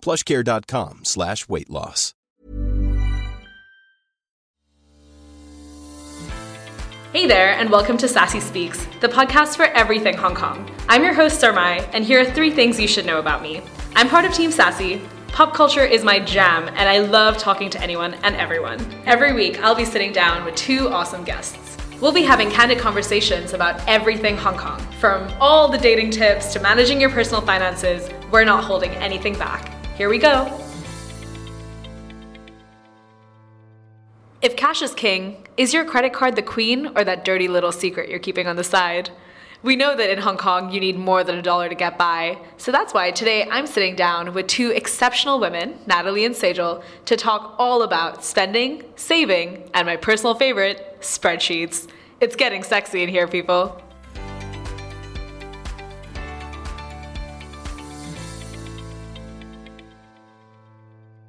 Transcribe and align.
plushcare.com 0.00 1.04
slash 1.04 1.48
weight 1.48 1.70
loss. 1.70 2.14
Hey 7.14 7.26
there, 7.26 7.52
and 7.52 7.70
welcome 7.70 7.96
to 7.96 8.06
Sassy 8.06 8.38
Speaks, 8.38 8.86
the 9.00 9.08
podcast 9.08 9.56
for 9.56 9.64
everything 9.64 10.14
Hong 10.18 10.34
Kong. 10.34 10.70
I'm 10.90 11.02
your 11.02 11.14
host, 11.14 11.40
Sarmai, 11.40 11.88
and 11.94 12.04
here 12.04 12.20
are 12.20 12.24
three 12.24 12.50
things 12.50 12.78
you 12.78 12.86
should 12.86 13.06
know 13.06 13.18
about 13.18 13.40
me. 13.40 13.62
I'm 13.96 14.10
part 14.10 14.26
of 14.26 14.34
Team 14.34 14.52
Sassy. 14.52 15.00
Pop 15.28 15.54
culture 15.54 15.84
is 15.84 16.04
my 16.04 16.20
jam, 16.20 16.68
and 16.68 16.86
I 16.86 16.98
love 16.98 17.38
talking 17.38 17.70
to 17.70 17.80
anyone 17.80 18.12
and 18.24 18.36
everyone. 18.36 18.78
Every 19.06 19.32
week, 19.32 19.58
I'll 19.64 19.74
be 19.74 19.86
sitting 19.86 20.12
down 20.12 20.44
with 20.44 20.54
two 20.54 20.90
awesome 20.90 21.24
guests. 21.24 21.78
We'll 21.98 22.12
be 22.12 22.22
having 22.22 22.50
candid 22.50 22.78
conversations 22.78 23.54
about 23.54 23.80
everything 23.88 24.36
Hong 24.36 24.58
Kong, 24.58 24.78
from 25.00 25.32
all 25.40 25.68
the 25.68 25.78
dating 25.78 26.10
tips 26.10 26.52
to 26.52 26.60
managing 26.60 27.00
your 27.00 27.10
personal 27.10 27.40
finances. 27.40 28.10
We're 28.30 28.44
not 28.44 28.64
holding 28.64 28.90
anything 28.96 29.32
back. 29.38 29.77
Here 29.98 30.08
we 30.08 30.18
go. 30.18 30.46
If 34.40 34.54
cash 34.54 34.80
is 34.80 34.94
king, 34.94 35.44
is 35.56 35.74
your 35.74 35.84
credit 35.84 36.12
card 36.12 36.36
the 36.36 36.42
queen 36.42 36.92
or 36.96 37.02
that 37.02 37.24
dirty 37.24 37.48
little 37.48 37.72
secret 37.72 38.08
you're 38.08 38.20
keeping 38.20 38.46
on 38.46 38.54
the 38.54 38.62
side? 38.62 39.10
We 39.64 39.74
know 39.74 39.96
that 39.96 40.08
in 40.08 40.18
Hong 40.18 40.36
Kong 40.36 40.70
you 40.70 40.78
need 40.78 40.96
more 40.96 41.24
than 41.24 41.36
a 41.36 41.42
dollar 41.42 41.68
to 41.68 41.74
get 41.74 41.98
by, 41.98 42.38
so 42.58 42.70
that's 42.70 42.94
why 42.94 43.10
today 43.10 43.48
I'm 43.50 43.66
sitting 43.66 43.96
down 43.96 44.34
with 44.34 44.46
two 44.46 44.70
exceptional 44.70 45.40
women, 45.40 45.80
Natalie 45.88 46.24
and 46.24 46.34
Sejal, 46.36 46.84
to 47.06 47.16
talk 47.16 47.56
all 47.58 47.82
about 47.82 48.24
spending, 48.24 48.84
saving, 48.94 49.68
and 49.74 49.84
my 49.84 49.96
personal 49.96 50.36
favorite, 50.36 50.98
spreadsheets. 51.00 51.88
It's 52.20 52.36
getting 52.36 52.62
sexy 52.62 53.02
in 53.02 53.08
here, 53.08 53.26
people. 53.26 53.82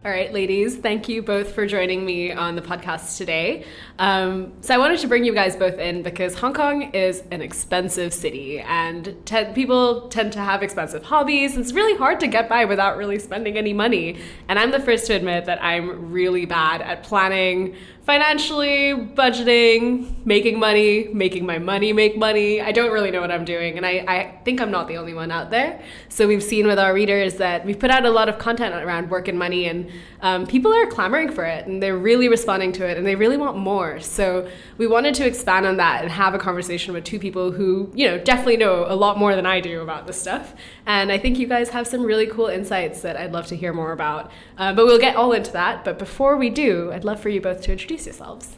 All 0.06 0.12
right, 0.12 0.32
ladies, 0.32 0.78
thank 0.78 1.10
you 1.10 1.22
both 1.22 1.52
for 1.52 1.68
joining 1.68 2.06
me 2.06 2.32
on 2.32 2.56
the 2.56 2.62
podcast 2.62 3.18
today. 3.18 3.66
Um, 3.98 4.54
so, 4.62 4.74
I 4.74 4.78
wanted 4.78 5.00
to 5.00 5.10
bring 5.10 5.26
you 5.26 5.34
guys 5.34 5.58
both 5.58 5.78
in 5.78 6.04
because 6.04 6.36
Hong 6.36 6.54
Kong 6.54 6.92
is 6.94 7.22
an 7.32 7.42
expensive 7.42 8.14
city 8.14 8.62
and 8.62 9.14
te- 9.26 9.52
people 9.54 10.08
tend 10.08 10.32
to 10.32 10.40
have 10.40 10.64
expensive 10.64 11.04
hobbies. 11.04 11.58
It's 11.58 11.74
really 11.74 11.98
hard 11.98 12.22
to 12.22 12.28
get 12.28 12.48
by 12.48 12.64
without 12.64 12.96
really 12.96 13.20
spending 13.20 13.58
any 13.58 13.74
money. 13.74 14.22
And 14.48 14.58
I'm 14.58 14.72
the 14.72 14.80
first 14.80 15.06
to 15.08 15.16
admit 15.16 15.44
that 15.48 15.62
I'm 15.62 16.14
really 16.14 16.46
bad 16.46 16.82
at 16.82 17.04
planning 17.04 17.76
financially, 18.06 18.94
budgeting, 18.94 20.26
making 20.26 20.58
money, 20.58 21.08
making 21.14 21.46
my 21.46 21.60
money 21.60 21.94
make 21.94 22.18
money. 22.18 22.60
I 22.62 22.72
don't 22.72 22.92
really 22.92 23.12
know 23.12 23.22
what 23.22 23.32
I'm 23.32 23.46
doing, 23.46 23.78
and 23.78 23.86
I, 23.86 24.04
I 24.08 24.42
think 24.44 24.60
I'm 24.62 24.72
not 24.72 24.88
the 24.88 24.98
only 24.98 25.14
one 25.14 25.32
out 25.32 25.52
there. 25.52 25.82
So 26.08 26.28
we've 26.28 26.42
seen 26.42 26.66
with 26.66 26.80
our 26.80 26.94
readers 26.94 27.36
that 27.36 27.66
we've 27.66 27.78
put 27.78 27.92
out 27.92 28.06
a 28.06 28.10
lot 28.10 28.28
of 28.30 28.40
content 28.40 28.74
around 28.74 29.10
work 29.10 29.28
and 29.28 29.38
money, 29.38 29.66
and 29.66 29.92
um, 30.22 30.48
people 30.48 30.74
are 30.74 30.88
clamoring 30.88 31.32
for 31.32 31.44
it, 31.44 31.68
and 31.68 31.84
they're 31.84 31.98
really 31.98 32.28
responding 32.30 32.72
to 32.74 32.88
it, 32.88 32.98
and 32.98 33.06
they 33.06 33.16
really 33.16 33.38
want 33.38 33.58
more. 33.58 34.00
So 34.00 34.50
we 34.78 34.88
wanted 34.88 35.14
to 35.16 35.26
expand 35.26 35.66
on 35.66 35.78
that 35.78 36.02
and 36.02 36.12
have 36.12 36.34
a 36.34 36.40
conversation 36.40 36.94
with 36.94 37.04
two 37.04 37.20
people 37.20 37.52
who, 37.52 37.92
you 37.94 38.08
know, 38.08 38.18
definitely 38.18 38.58
know 38.58 38.86
a 38.88 38.96
lot 38.96 39.18
more 39.18 39.36
than 39.36 39.46
I 39.46 39.60
do 39.60 39.82
about 39.82 40.08
this 40.08 40.20
stuff. 40.20 40.56
And 40.86 41.12
I 41.12 41.18
think 41.18 41.38
you 41.38 41.48
guys 41.48 41.70
have 41.70 41.86
some 41.86 42.04
really 42.04 42.26
cool 42.26 42.48
insights 42.48 43.02
that 43.02 43.18
I'd 43.18 43.32
love 43.32 43.48
to 43.48 43.56
hear 43.56 43.74
more 43.74 43.92
about. 43.92 44.32
Uh, 44.58 44.74
but 44.74 44.86
we'll 44.86 45.00
get 45.00 45.16
all 45.16 45.32
into 45.34 45.52
that. 45.52 45.86
But 45.86 46.00
before 46.00 46.38
we 46.38 46.50
do, 46.50 46.92
I'd 46.92 47.04
love 47.04 47.20
for 47.20 47.30
you 47.30 47.40
both 47.42 47.62
to 47.64 47.72
introduce 47.72 47.89
yourselves. 47.92 48.58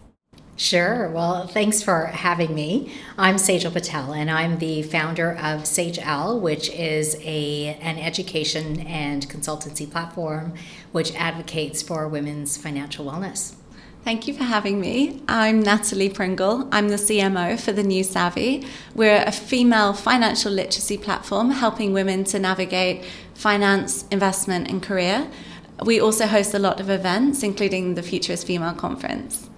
Sure. 0.58 1.10
Well, 1.10 1.48
thanks 1.48 1.82
for 1.82 2.06
having 2.06 2.54
me. 2.54 2.94
I'm 3.18 3.38
Sejal 3.38 3.74
Patel, 3.74 4.14
and 4.14 4.30
I'm 4.30 4.60
the 4.60 4.84
founder 4.84 5.32
of 5.32 5.64
Saijelle, 5.64 6.40
which 6.40 6.70
is 6.70 7.16
a 7.22 7.78
an 7.82 7.98
education 7.98 8.82
and 8.82 9.28
consultancy 9.28 9.90
platform 9.90 10.54
which 10.92 11.16
advocates 11.16 11.82
for 11.82 12.08
women's 12.08 12.58
financial 12.58 13.06
wellness. 13.06 13.56
Thank 14.04 14.28
you 14.28 14.34
for 14.34 14.44
having 14.44 14.80
me. 14.80 15.22
I'm 15.28 15.62
Natalie 15.62 16.10
Pringle. 16.10 16.68
I'm 16.72 16.90
the 16.90 16.96
CMO 16.96 17.60
for 17.60 17.72
The 17.72 17.84
New 17.84 18.04
Savvy. 18.04 18.66
We're 18.96 19.24
a 19.26 19.32
female 19.32 19.94
financial 19.94 20.52
literacy 20.52 20.98
platform 20.98 21.52
helping 21.52 21.94
women 21.94 22.24
to 22.26 22.40
navigate 22.40 23.06
finance, 23.36 24.06
investment, 24.10 24.70
and 24.70 24.82
career. 24.82 25.30
We 25.84 26.00
also 26.00 26.28
host 26.28 26.54
a 26.54 26.60
lot 26.60 26.80
of 26.80 26.90
events, 26.90 27.44
including 27.44 27.96
the 27.96 28.04
Futurist 28.04 28.46
Female 28.46 28.74
Conference. 28.74 29.50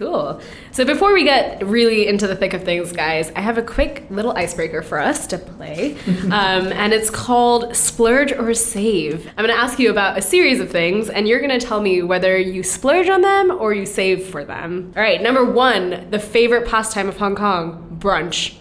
Cool. 0.00 0.40
So 0.72 0.86
before 0.86 1.12
we 1.12 1.24
get 1.24 1.62
really 1.66 2.08
into 2.08 2.26
the 2.26 2.34
thick 2.34 2.54
of 2.54 2.64
things, 2.64 2.90
guys, 2.90 3.30
I 3.36 3.42
have 3.42 3.58
a 3.58 3.62
quick 3.62 4.06
little 4.08 4.32
icebreaker 4.32 4.80
for 4.80 4.98
us 4.98 5.26
to 5.26 5.36
play. 5.36 5.94
um, 6.06 6.72
and 6.72 6.94
it's 6.94 7.10
called 7.10 7.76
Splurge 7.76 8.32
or 8.32 8.54
Save. 8.54 9.26
I'm 9.36 9.44
going 9.44 9.54
to 9.54 9.62
ask 9.62 9.78
you 9.78 9.90
about 9.90 10.16
a 10.16 10.22
series 10.22 10.58
of 10.58 10.70
things, 10.70 11.10
and 11.10 11.28
you're 11.28 11.40
going 11.40 11.58
to 11.58 11.64
tell 11.64 11.82
me 11.82 12.02
whether 12.02 12.38
you 12.38 12.62
splurge 12.62 13.10
on 13.10 13.20
them 13.20 13.50
or 13.50 13.74
you 13.74 13.84
save 13.84 14.24
for 14.24 14.42
them. 14.42 14.90
All 14.96 15.02
right, 15.02 15.20
number 15.20 15.44
one, 15.44 16.08
the 16.10 16.18
favorite 16.18 16.66
pastime 16.66 17.08
of 17.08 17.18
Hong 17.18 17.34
Kong 17.34 17.98
brunch. 18.00 18.56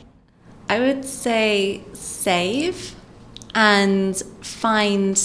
I 0.67 0.79
would 0.79 1.05
say 1.05 1.85
save 1.93 2.95
and 3.55 4.17
find 4.41 5.17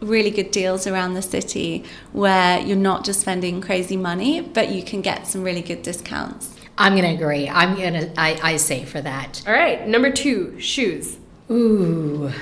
really 0.00 0.30
good 0.30 0.50
deals 0.50 0.86
around 0.86 1.14
the 1.14 1.22
city 1.22 1.84
where 2.12 2.60
you're 2.60 2.76
not 2.76 3.04
just 3.04 3.20
spending 3.20 3.60
crazy 3.60 3.96
money, 3.96 4.40
but 4.40 4.70
you 4.70 4.82
can 4.82 5.00
get 5.00 5.26
some 5.26 5.42
really 5.42 5.62
good 5.62 5.82
discounts. 5.82 6.54
I'm 6.78 6.96
going 6.96 7.04
to 7.04 7.22
agree. 7.22 7.48
I'm 7.48 7.76
going 7.76 7.92
to, 7.92 8.20
I 8.20 8.38
I 8.42 8.56
say 8.56 8.84
for 8.84 9.00
that. 9.02 9.42
All 9.46 9.52
right, 9.52 9.86
number 9.86 10.10
two, 10.10 10.58
shoes. 10.58 11.18
Ooh, 11.50 12.32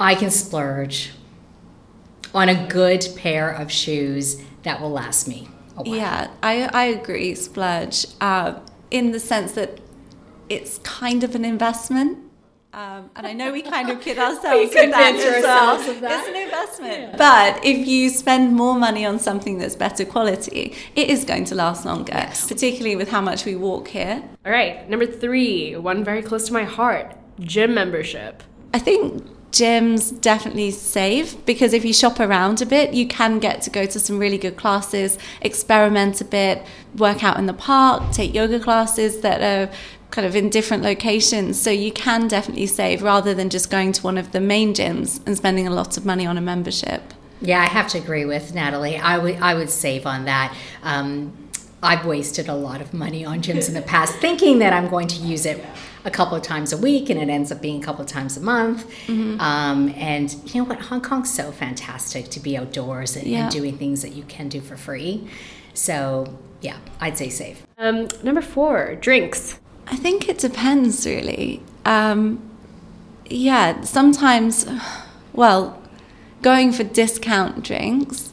I 0.00 0.14
can 0.14 0.30
splurge 0.30 1.12
on 2.34 2.48
a 2.48 2.66
good 2.68 3.06
pair 3.16 3.50
of 3.50 3.70
shoes 3.70 4.40
that 4.62 4.80
will 4.80 4.90
last 4.90 5.28
me. 5.28 5.48
Yeah, 5.84 6.30
I, 6.42 6.70
I 6.72 6.84
agree, 6.84 7.34
splurge, 7.34 8.06
uh, 8.20 8.60
in 8.90 9.12
the 9.12 9.20
sense 9.20 9.52
that 9.52 9.80
it's 10.48 10.78
kind 10.78 11.24
of 11.24 11.34
an 11.34 11.44
investment. 11.44 12.18
Um, 12.74 13.10
and 13.16 13.26
I 13.26 13.34
know 13.34 13.52
we 13.52 13.60
kind 13.60 13.90
of 13.90 14.00
kid 14.00 14.18
ourselves 14.26 14.72
with 14.74 14.90
that 14.90 15.14
as 15.14 15.42
well. 15.42 15.76
That. 16.00 16.20
It's 16.20 16.28
an 16.28 16.42
investment. 16.42 17.00
Yeah. 17.00 17.16
But 17.16 17.64
if 17.64 17.86
you 17.86 18.08
spend 18.08 18.54
more 18.54 18.74
money 18.74 19.04
on 19.04 19.18
something 19.18 19.58
that's 19.58 19.76
better 19.76 20.06
quality, 20.06 20.74
it 20.96 21.10
is 21.10 21.24
going 21.24 21.44
to 21.46 21.54
last 21.54 21.84
longer, 21.84 22.12
yes. 22.14 22.48
particularly 22.48 22.96
with 22.96 23.10
how 23.10 23.20
much 23.20 23.44
we 23.44 23.56
walk 23.56 23.88
here. 23.88 24.22
All 24.46 24.52
right, 24.52 24.88
number 24.88 25.06
three, 25.06 25.76
one 25.76 26.02
very 26.02 26.22
close 26.22 26.46
to 26.46 26.52
my 26.52 26.64
heart 26.64 27.14
gym 27.40 27.74
membership. 27.74 28.42
I 28.72 28.78
think 28.78 29.22
gyms 29.50 30.18
definitely 30.18 30.70
save 30.70 31.44
because 31.44 31.74
if 31.74 31.84
you 31.84 31.92
shop 31.92 32.18
around 32.18 32.62
a 32.62 32.66
bit, 32.66 32.94
you 32.94 33.06
can 33.06 33.38
get 33.38 33.60
to 33.62 33.70
go 33.70 33.84
to 33.84 34.00
some 34.00 34.18
really 34.18 34.38
good 34.38 34.56
classes, 34.56 35.18
experiment 35.42 36.20
a 36.22 36.24
bit, 36.24 36.64
work 36.96 37.22
out 37.22 37.36
in 37.36 37.46
the 37.46 37.52
park, 37.52 38.12
take 38.12 38.34
yoga 38.34 38.58
classes 38.58 39.20
that 39.20 39.42
are 39.42 39.72
kind 40.12 40.26
of 40.26 40.36
in 40.36 40.48
different 40.50 40.84
locations. 40.84 41.60
So 41.60 41.70
you 41.70 41.90
can 41.90 42.28
definitely 42.28 42.66
save 42.66 43.02
rather 43.02 43.34
than 43.34 43.50
just 43.50 43.70
going 43.70 43.90
to 43.92 44.02
one 44.02 44.18
of 44.18 44.30
the 44.30 44.40
main 44.40 44.74
gyms 44.74 45.20
and 45.26 45.36
spending 45.36 45.66
a 45.66 45.70
lot 45.70 45.96
of 45.96 46.06
money 46.06 46.24
on 46.24 46.38
a 46.38 46.40
membership. 46.40 47.02
Yeah, 47.40 47.60
I 47.60 47.64
have 47.64 47.88
to 47.88 47.98
agree 47.98 48.24
with 48.24 48.54
Natalie. 48.54 48.98
I 48.98 49.18
would 49.18 49.36
I 49.36 49.54
would 49.54 49.70
save 49.70 50.06
on 50.06 50.26
that. 50.26 50.56
Um, 50.84 51.32
I've 51.82 52.06
wasted 52.06 52.48
a 52.48 52.54
lot 52.54 52.80
of 52.80 52.94
money 52.94 53.24
on 53.24 53.42
gyms 53.42 53.66
in 53.66 53.74
the 53.74 53.82
past, 53.82 54.14
thinking 54.18 54.60
that 54.60 54.72
I'm 54.72 54.88
going 54.88 55.08
to 55.08 55.16
use 55.16 55.44
it 55.44 55.64
a 56.04 56.10
couple 56.12 56.36
of 56.36 56.44
times 56.44 56.72
a 56.72 56.76
week, 56.76 57.10
and 57.10 57.18
it 57.18 57.28
ends 57.28 57.50
up 57.50 57.60
being 57.60 57.82
a 57.82 57.84
couple 57.84 58.02
of 58.02 58.06
times 58.06 58.36
a 58.36 58.40
month. 58.40 58.88
Mm-hmm. 59.06 59.40
Um, 59.40 59.92
and 59.96 60.32
you 60.54 60.62
know 60.62 60.68
what? 60.68 60.78
Hong 60.82 61.00
Kong's 61.00 61.34
so 61.34 61.50
fantastic 61.50 62.28
to 62.28 62.38
be 62.38 62.56
outdoors 62.56 63.16
and, 63.16 63.26
yeah. 63.26 63.44
and, 63.44 63.50
doing 63.50 63.76
things 63.76 64.02
that 64.02 64.12
you 64.12 64.22
can 64.24 64.48
do 64.48 64.60
for 64.60 64.76
free. 64.76 65.28
So 65.74 66.38
yeah, 66.60 66.76
I'd 67.00 67.18
say 67.18 67.28
safe. 67.28 67.66
Um, 67.78 68.06
number 68.22 68.42
four, 68.42 68.94
drinks. 68.94 69.58
I 69.92 69.96
think 69.96 70.26
it 70.26 70.38
depends 70.38 71.04
really. 71.04 71.62
Um, 71.84 72.40
yeah, 73.26 73.82
sometimes, 73.82 74.66
well, 75.34 75.82
going 76.40 76.72
for 76.72 76.82
discount 76.82 77.62
drinks, 77.62 78.32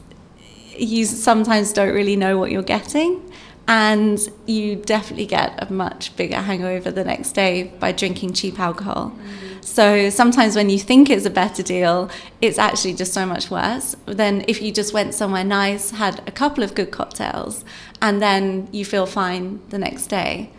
you 0.77 1.03
sometimes 1.03 1.73
don't 1.73 1.93
really 1.93 2.15
know 2.15 2.37
what 2.37 2.49
you're 2.49 2.63
getting. 2.63 3.29
And 3.67 4.17
you 4.45 4.77
definitely 4.77 5.25
get 5.25 5.61
a 5.61 5.71
much 5.71 6.15
bigger 6.15 6.37
hangover 6.37 6.91
the 6.91 7.03
next 7.03 7.33
day 7.33 7.63
by 7.79 7.91
drinking 7.91 8.33
cheap 8.33 8.57
alcohol. 8.57 9.11
Mm. 9.11 9.63
So 9.63 10.09
sometimes 10.09 10.55
when 10.55 10.69
you 10.69 10.79
think 10.79 11.09
it's 11.09 11.25
a 11.25 11.29
better 11.29 11.61
deal, 11.61 12.09
it's 12.41 12.57
actually 12.57 12.93
just 12.93 13.13
so 13.13 13.25
much 13.25 13.51
worse 13.51 13.95
than 14.05 14.45
if 14.47 14.61
you 14.61 14.71
just 14.71 14.93
went 14.93 15.13
somewhere 15.13 15.43
nice, 15.43 15.91
had 15.91 16.23
a 16.25 16.31
couple 16.31 16.63
of 16.63 16.73
good 16.73 16.89
cocktails, 16.89 17.63
and 18.01 18.21
then 18.21 18.69
you 18.71 18.85
feel 18.85 19.05
fine 19.05 19.59
the 19.69 19.77
next 19.77 20.07
day. 20.07 20.49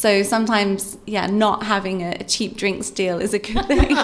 So 0.00 0.22
sometimes, 0.22 0.96
yeah, 1.04 1.26
not 1.26 1.64
having 1.64 2.02
a, 2.02 2.24
cheap 2.24 2.56
drinks 2.56 2.88
deal 2.88 3.20
is 3.20 3.34
a 3.34 3.38
good 3.38 3.66
thing. 3.66 3.98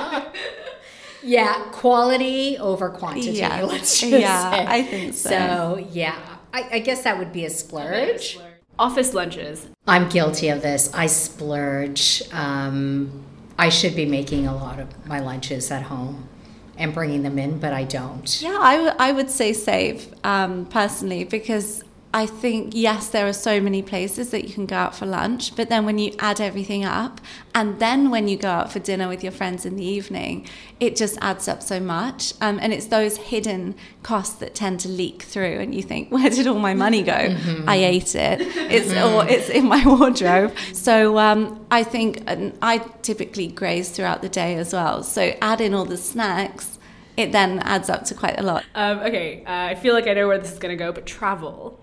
yeah, 1.23 1.71
quality 1.73 2.59
over 2.59 2.91
quantity. 2.91 3.31
Yeah, 3.31 3.63
let's 3.63 4.01
just 4.01 4.13
yeah, 4.13 4.51
say. 4.51 4.67
I 4.69 4.83
think 4.83 5.15
so. 5.15 5.31
So 5.31 5.89
yeah, 5.91 6.19
I, 6.53 6.69
I 6.73 6.79
guess 6.81 7.05
that 7.05 7.19
would 7.19 7.33
be 7.33 7.47
a 7.47 7.51
splurge. 7.51 8.39
Office 8.79 9.15
lunches. 9.15 9.69
I'm 9.87 10.11
guilty 10.11 10.51
of 10.51 10.61
this. 10.61 10.93
I 10.93 11.07
splurge. 11.07 12.23
Um, 12.31 13.25
I 13.59 13.71
should 13.71 13.97
be 13.97 14.05
making 14.05 14.47
a 14.47 14.55
lot 14.55 14.79
of 14.79 15.07
my 15.07 15.21
lunches 15.21 15.71
at 15.71 15.81
home 15.81 16.29
and 16.77 16.93
bringing 16.93 17.23
them 17.23 17.39
in, 17.39 17.59
but 17.59 17.73
I 17.73 17.85
don't. 17.85 18.43
Yeah, 18.43 18.59
I, 18.61 18.75
w- 18.75 18.95
I 18.99 19.13
would 19.13 19.31
say 19.31 19.55
save 19.55 20.13
um, 20.25 20.67
personally 20.67 21.25
because 21.25 21.83
I 22.17 22.25
think, 22.25 22.73
yes, 22.75 23.09
there 23.09 23.27
are 23.27 23.35
so 23.35 23.61
many 23.61 23.83
places 23.83 24.31
that 24.31 24.49
you 24.49 24.55
can 24.55 24.65
go 24.65 24.75
out 24.75 24.95
for 24.95 25.05
lunch, 25.05 25.55
but 25.55 25.69
then 25.69 25.85
when 25.85 25.99
you 25.99 26.15
add 26.19 26.41
everything 26.41 26.83
up, 26.83 27.21
and 27.55 27.79
then 27.79 28.11
when 28.11 28.27
you 28.27 28.39
go 28.39 28.49
out 28.49 28.73
for 28.73 28.79
dinner 28.79 29.07
with 29.07 29.23
your 29.23 29.33
friends 29.33 29.67
in 29.67 29.77
the 29.77 29.85
evening, 29.85 30.49
it 30.81 30.97
just 30.97 31.19
adds 31.21 31.47
up 31.47 31.63
so 31.63 31.79
much. 31.79 32.33
Um, 32.41 32.59
and 32.63 32.73
it's 32.73 32.87
those 32.87 33.19
hidden 33.19 33.75
costs 34.03 34.37
that 34.37 34.55
tend 34.55 34.81
to 34.81 34.89
leak 34.89 35.25
through, 35.25 35.59
and 35.59 35.75
you 35.75 35.83
think, 35.83 36.11
where 36.11 36.31
did 36.31 36.47
all 36.47 36.59
my 36.59 36.73
money 36.73 37.03
go? 37.03 37.13
Mm-hmm. 37.13 37.69
I 37.69 37.77
ate 37.77 38.15
it. 38.15 38.41
It's 38.41 38.91
or 38.95 39.29
it's 39.29 39.51
in 39.51 39.67
my 39.69 39.85
wardrobe. 39.99 40.55
So 40.73 41.19
um, 41.19 41.67
I 41.71 41.83
think 41.85 42.23
I 42.27 42.79
typically 43.03 43.49
graze 43.49 43.91
throughout 43.91 44.23
the 44.23 44.31
day 44.31 44.55
as 44.55 44.73
well. 44.73 45.03
So 45.03 45.35
add 45.43 45.61
in 45.61 45.75
all 45.75 45.85
the 45.85 45.99
snacks 45.99 46.79
it 47.19 47.33
then 47.33 47.61
adds 47.61 47.89
up 47.89 48.05
to 48.05 48.15
quite 48.15 48.39
a 48.39 48.43
lot. 48.43 48.63
Um, 48.75 48.99
okay, 48.99 49.43
uh, 49.47 49.51
I 49.51 49.75
feel 49.75 49.95
like 49.95 50.07
I 50.07 50.13
know 50.13 50.29
where 50.29 50.39
this 50.39 50.53
is 50.53 50.59
going 50.59 50.77
to 50.77 50.83
go, 50.83 50.93
but 50.93 51.07
travel. 51.07 51.81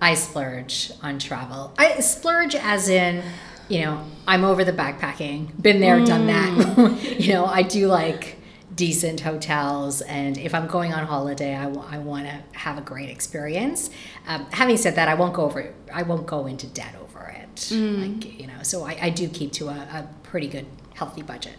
I 0.00 0.14
splurge 0.14 0.92
on 1.02 1.18
travel. 1.18 1.74
I 1.78 2.00
splurge 2.00 2.54
as 2.54 2.88
in, 2.88 3.22
you 3.68 3.82
know, 3.82 4.04
I'm 4.26 4.44
over 4.44 4.64
the 4.64 4.72
backpacking, 4.72 5.60
been 5.60 5.80
there, 5.80 5.98
mm. 5.98 6.06
done 6.06 6.26
that. 6.26 6.50
Mm. 6.50 7.20
you 7.26 7.32
know, 7.34 7.44
I 7.44 7.62
do 7.62 7.86
like 7.86 8.36
decent 8.74 9.20
hotels, 9.20 10.00
and 10.00 10.38
if 10.38 10.54
I'm 10.54 10.66
going 10.66 10.94
on 10.94 11.06
holiday, 11.06 11.54
I, 11.54 11.64
w- 11.64 11.84
I 11.86 11.98
want 11.98 12.26
to 12.26 12.42
have 12.58 12.78
a 12.78 12.80
great 12.80 13.10
experience. 13.10 13.90
Um, 14.26 14.46
having 14.52 14.76
said 14.76 14.94
that, 14.94 15.08
I 15.08 15.14
won't 15.14 15.34
go 15.34 15.44
over. 15.44 15.74
I 15.92 16.02
won't 16.02 16.26
go 16.26 16.46
into 16.46 16.66
debt 16.66 16.94
over 17.02 17.26
it. 17.28 17.56
Mm. 17.56 18.22
Like 18.22 18.40
you 18.40 18.46
know, 18.46 18.62
so 18.62 18.84
I, 18.84 18.98
I 19.02 19.10
do 19.10 19.28
keep 19.28 19.52
to 19.52 19.68
a, 19.68 19.72
a 19.72 20.08
pretty 20.22 20.48
good, 20.48 20.66
healthy 20.94 21.22
budget. 21.22 21.56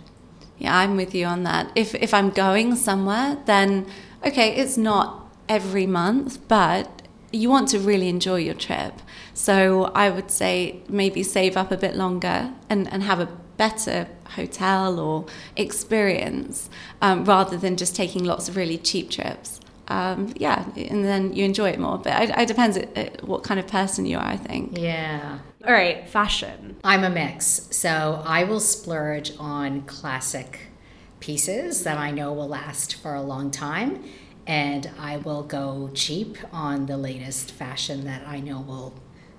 Yeah, 0.58 0.78
I'm 0.78 0.96
with 0.96 1.14
you 1.14 1.26
on 1.26 1.44
that. 1.44 1.72
If 1.76 1.94
if 1.96 2.14
I'm 2.14 2.32
going 2.32 2.76
somewhere, 2.76 3.38
then 3.46 3.86
okay, 4.26 4.56
it's 4.56 4.78
not 4.78 5.32
every 5.48 5.86
month, 5.86 6.48
but 6.48 7.01
you 7.32 7.50
want 7.50 7.70
to 7.70 7.80
really 7.80 8.10
enjoy 8.10 8.38
your 8.38 8.54
trip. 8.54 8.94
So 9.34 9.86
I 9.96 10.10
would 10.10 10.32
say 10.32 10.82
maybe 10.90 11.24
save 11.24 11.56
up 11.58 11.72
a 11.72 11.78
bit 11.78 11.96
longer 11.96 12.54
and, 12.70 12.92
and 12.92 13.04
have 13.04 13.20
a 13.20 13.28
better 13.58 14.08
hotel 14.36 15.00
or 15.00 15.26
experience 15.56 16.70
um, 17.02 17.26
rather 17.26 17.58
than 17.58 17.78
just 17.78 17.96
taking 17.96 18.24
lots 18.24 18.50
of 18.50 18.56
really 18.56 18.78
cheap 18.78 19.10
trips. 19.10 19.60
Um, 19.88 20.34
yeah, 20.38 20.66
and 20.78 21.04
then 21.04 21.34
you 21.34 21.44
enjoy 21.44 21.70
it 21.70 21.80
more. 21.80 21.98
But 21.98 22.24
it, 22.24 22.30
it 22.38 22.48
depends 22.48 22.78
at, 22.78 23.24
what 23.28 23.44
kind 23.44 23.60
of 23.60 23.68
person 23.68 24.06
you 24.06 24.18
are, 24.18 24.26
I 24.26 24.38
think. 24.38 24.78
Yeah. 24.78 25.40
All 25.66 25.74
right, 25.74 26.08
fashion. 26.10 26.78
I'm 26.84 27.04
a 27.04 27.10
mix. 27.10 27.68
So 27.72 28.24
I 28.26 28.46
will 28.46 28.62
splurge 28.62 29.34
on 29.38 29.82
classic 29.82 30.60
pieces 31.20 31.84
that 31.84 31.98
I 31.98 32.10
know 32.12 32.34
will 32.34 32.48
last 32.48 32.96
for 32.96 33.14
a 33.14 33.22
long 33.22 33.52
time 33.52 34.04
and 34.52 34.92
I 35.00 35.16
will 35.16 35.44
go 35.44 35.90
cheap 35.94 36.38
on 36.52 36.86
the 36.86 36.98
latest 36.98 37.54
fashion 37.54 38.04
that 38.04 38.28
I 38.28 38.42
know 38.42 38.60
will 38.60 38.94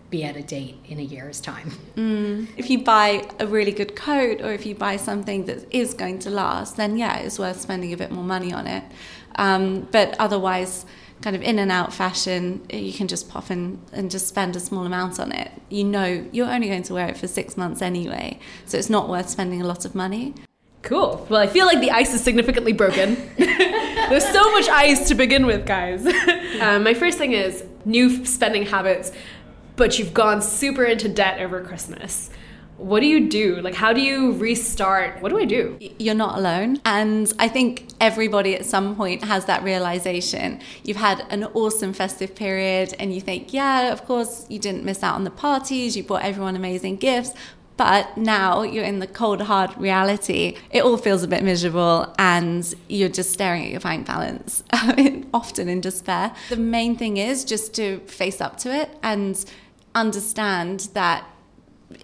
be 0.08 0.24
at 0.24 0.38
a 0.38 0.42
date 0.42 0.78
in 0.86 0.98
a 0.98 1.02
year's 1.02 1.38
time. 1.38 1.72
Mm. 1.96 2.48
If 2.56 2.70
you 2.70 2.82
buy 2.82 3.28
a 3.38 3.46
really 3.46 3.72
good 3.72 3.94
coat 3.94 4.40
or 4.40 4.54
if 4.54 4.64
you 4.64 4.74
buy 4.74 4.96
something 4.96 5.44
that 5.44 5.66
is 5.70 5.92
going 5.92 6.18
to 6.20 6.30
last, 6.30 6.78
then 6.78 6.96
yeah, 6.96 7.18
it's 7.18 7.38
worth 7.38 7.60
spending 7.60 7.92
a 7.92 7.96
bit 7.98 8.10
more 8.10 8.24
money 8.24 8.54
on 8.54 8.66
it. 8.66 8.84
Um, 9.34 9.86
but 9.92 10.16
otherwise, 10.18 10.86
kind 11.20 11.36
of 11.36 11.42
in 11.42 11.58
and 11.58 11.70
out 11.70 11.92
fashion, 11.92 12.64
you 12.72 12.94
can 12.94 13.06
just 13.06 13.28
pop 13.28 13.50
in 13.50 13.82
and 13.92 14.10
just 14.10 14.28
spend 14.28 14.56
a 14.56 14.60
small 14.60 14.86
amount 14.86 15.20
on 15.20 15.30
it. 15.30 15.50
You 15.68 15.84
know, 15.84 16.26
you're 16.32 16.50
only 16.50 16.68
going 16.68 16.84
to 16.84 16.94
wear 16.94 17.08
it 17.08 17.18
for 17.18 17.28
six 17.28 17.58
months 17.58 17.82
anyway, 17.82 18.38
so 18.64 18.78
it's 18.78 18.88
not 18.88 19.10
worth 19.10 19.28
spending 19.28 19.60
a 19.60 19.66
lot 19.66 19.84
of 19.84 19.94
money. 19.94 20.32
Cool. 20.80 21.26
Well, 21.28 21.40
I 21.40 21.48
feel 21.48 21.66
like 21.66 21.80
the 21.80 21.90
ice 21.90 22.14
is 22.14 22.24
significantly 22.24 22.72
broken. 22.72 23.16
There's 24.08 24.28
so 24.28 24.50
much 24.52 24.68
ice 24.68 25.08
to 25.08 25.14
begin 25.14 25.46
with, 25.46 25.66
guys. 25.66 26.06
um, 26.60 26.84
my 26.84 26.94
first 26.94 27.18
thing 27.18 27.32
is 27.32 27.64
new 27.84 28.24
spending 28.24 28.66
habits, 28.66 29.12
but 29.76 29.98
you've 29.98 30.14
gone 30.14 30.42
super 30.42 30.84
into 30.84 31.08
debt 31.08 31.40
over 31.40 31.62
Christmas. 31.62 32.30
What 32.76 33.00
do 33.00 33.06
you 33.06 33.28
do? 33.28 33.60
Like, 33.60 33.74
how 33.74 33.92
do 33.92 34.00
you 34.00 34.32
restart? 34.32 35.22
What 35.22 35.28
do 35.28 35.38
I 35.38 35.44
do? 35.44 35.78
You're 35.98 36.16
not 36.16 36.36
alone. 36.36 36.80
And 36.84 37.32
I 37.38 37.46
think 37.46 37.88
everybody 38.00 38.56
at 38.56 38.66
some 38.66 38.96
point 38.96 39.22
has 39.24 39.44
that 39.44 39.62
realization. 39.62 40.60
You've 40.82 40.96
had 40.96 41.24
an 41.30 41.44
awesome 41.44 41.92
festive 41.92 42.34
period, 42.34 42.94
and 42.98 43.14
you 43.14 43.20
think, 43.20 43.52
yeah, 43.52 43.92
of 43.92 44.04
course, 44.04 44.46
you 44.48 44.58
didn't 44.58 44.84
miss 44.84 45.02
out 45.02 45.14
on 45.14 45.24
the 45.24 45.30
parties, 45.30 45.96
you 45.96 46.02
bought 46.02 46.22
everyone 46.22 46.56
amazing 46.56 46.96
gifts, 46.96 47.34
but 47.82 48.16
now 48.16 48.62
you're 48.62 48.84
in 48.84 49.00
the 49.00 49.08
cold, 49.08 49.40
hard 49.40 49.76
reality. 49.76 50.56
It 50.70 50.84
all 50.84 50.96
feels 50.96 51.24
a 51.24 51.26
bit 51.26 51.42
miserable 51.42 52.14
and 52.16 52.72
you're 52.88 53.08
just 53.08 53.32
staring 53.32 53.64
at 53.64 53.70
your 53.72 53.80
bank 53.80 54.06
balance, 54.06 54.62
often 55.34 55.68
in 55.68 55.80
despair. 55.80 56.32
The 56.48 56.58
main 56.58 56.96
thing 56.96 57.16
is 57.16 57.44
just 57.44 57.74
to 57.74 57.98
face 58.06 58.40
up 58.40 58.56
to 58.58 58.72
it 58.72 58.88
and 59.02 59.44
understand 59.96 60.90
that 60.94 61.26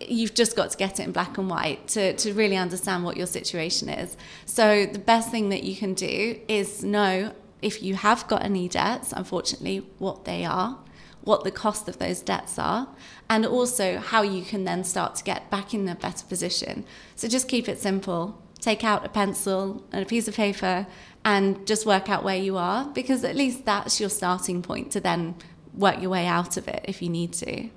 you've 0.08 0.34
just 0.34 0.56
got 0.56 0.72
to 0.72 0.76
get 0.76 0.98
it 0.98 1.04
in 1.04 1.12
black 1.12 1.38
and 1.38 1.48
white 1.48 1.86
to, 1.88 2.12
to 2.14 2.34
really 2.34 2.56
understand 2.56 3.04
what 3.04 3.16
your 3.16 3.28
situation 3.28 3.88
is. 3.88 4.16
So, 4.46 4.84
the 4.84 4.98
best 4.98 5.30
thing 5.30 5.48
that 5.50 5.62
you 5.62 5.76
can 5.76 5.94
do 5.94 6.40
is 6.48 6.82
know 6.82 7.32
if 7.62 7.84
you 7.84 7.94
have 7.94 8.26
got 8.26 8.42
any 8.42 8.68
debts, 8.68 9.12
unfortunately, 9.12 9.86
what 9.98 10.24
they 10.24 10.44
are 10.44 10.76
what 11.28 11.44
the 11.44 11.50
cost 11.50 11.86
of 11.88 11.98
those 11.98 12.22
debts 12.22 12.58
are, 12.58 12.88
and 13.28 13.44
also 13.44 13.98
how 13.98 14.22
you 14.22 14.42
can 14.42 14.64
then 14.64 14.82
start 14.82 15.14
to 15.14 15.22
get 15.22 15.50
back 15.50 15.74
in 15.74 15.86
a 15.86 15.94
better 15.94 16.24
position. 16.24 16.86
So 17.16 17.28
just 17.28 17.48
keep 17.48 17.68
it 17.68 17.78
simple. 17.78 18.42
Take 18.60 18.82
out 18.82 19.04
a 19.04 19.10
pencil 19.10 19.84
and 19.92 20.02
a 20.02 20.06
piece 20.06 20.26
of 20.26 20.34
paper 20.34 20.86
and 21.26 21.66
just 21.66 21.84
work 21.84 22.08
out 22.08 22.24
where 22.24 22.38
you 22.38 22.56
are 22.56 22.86
because 22.94 23.24
at 23.24 23.36
least 23.36 23.66
that's 23.66 24.00
your 24.00 24.08
starting 24.08 24.62
point 24.62 24.90
to 24.92 25.00
then 25.00 25.34
work 25.74 26.00
your 26.00 26.10
way 26.10 26.26
out 26.26 26.56
of 26.56 26.66
it 26.66 26.86
if 26.88 27.02
you 27.02 27.10
need 27.10 27.34
to. 27.34 27.68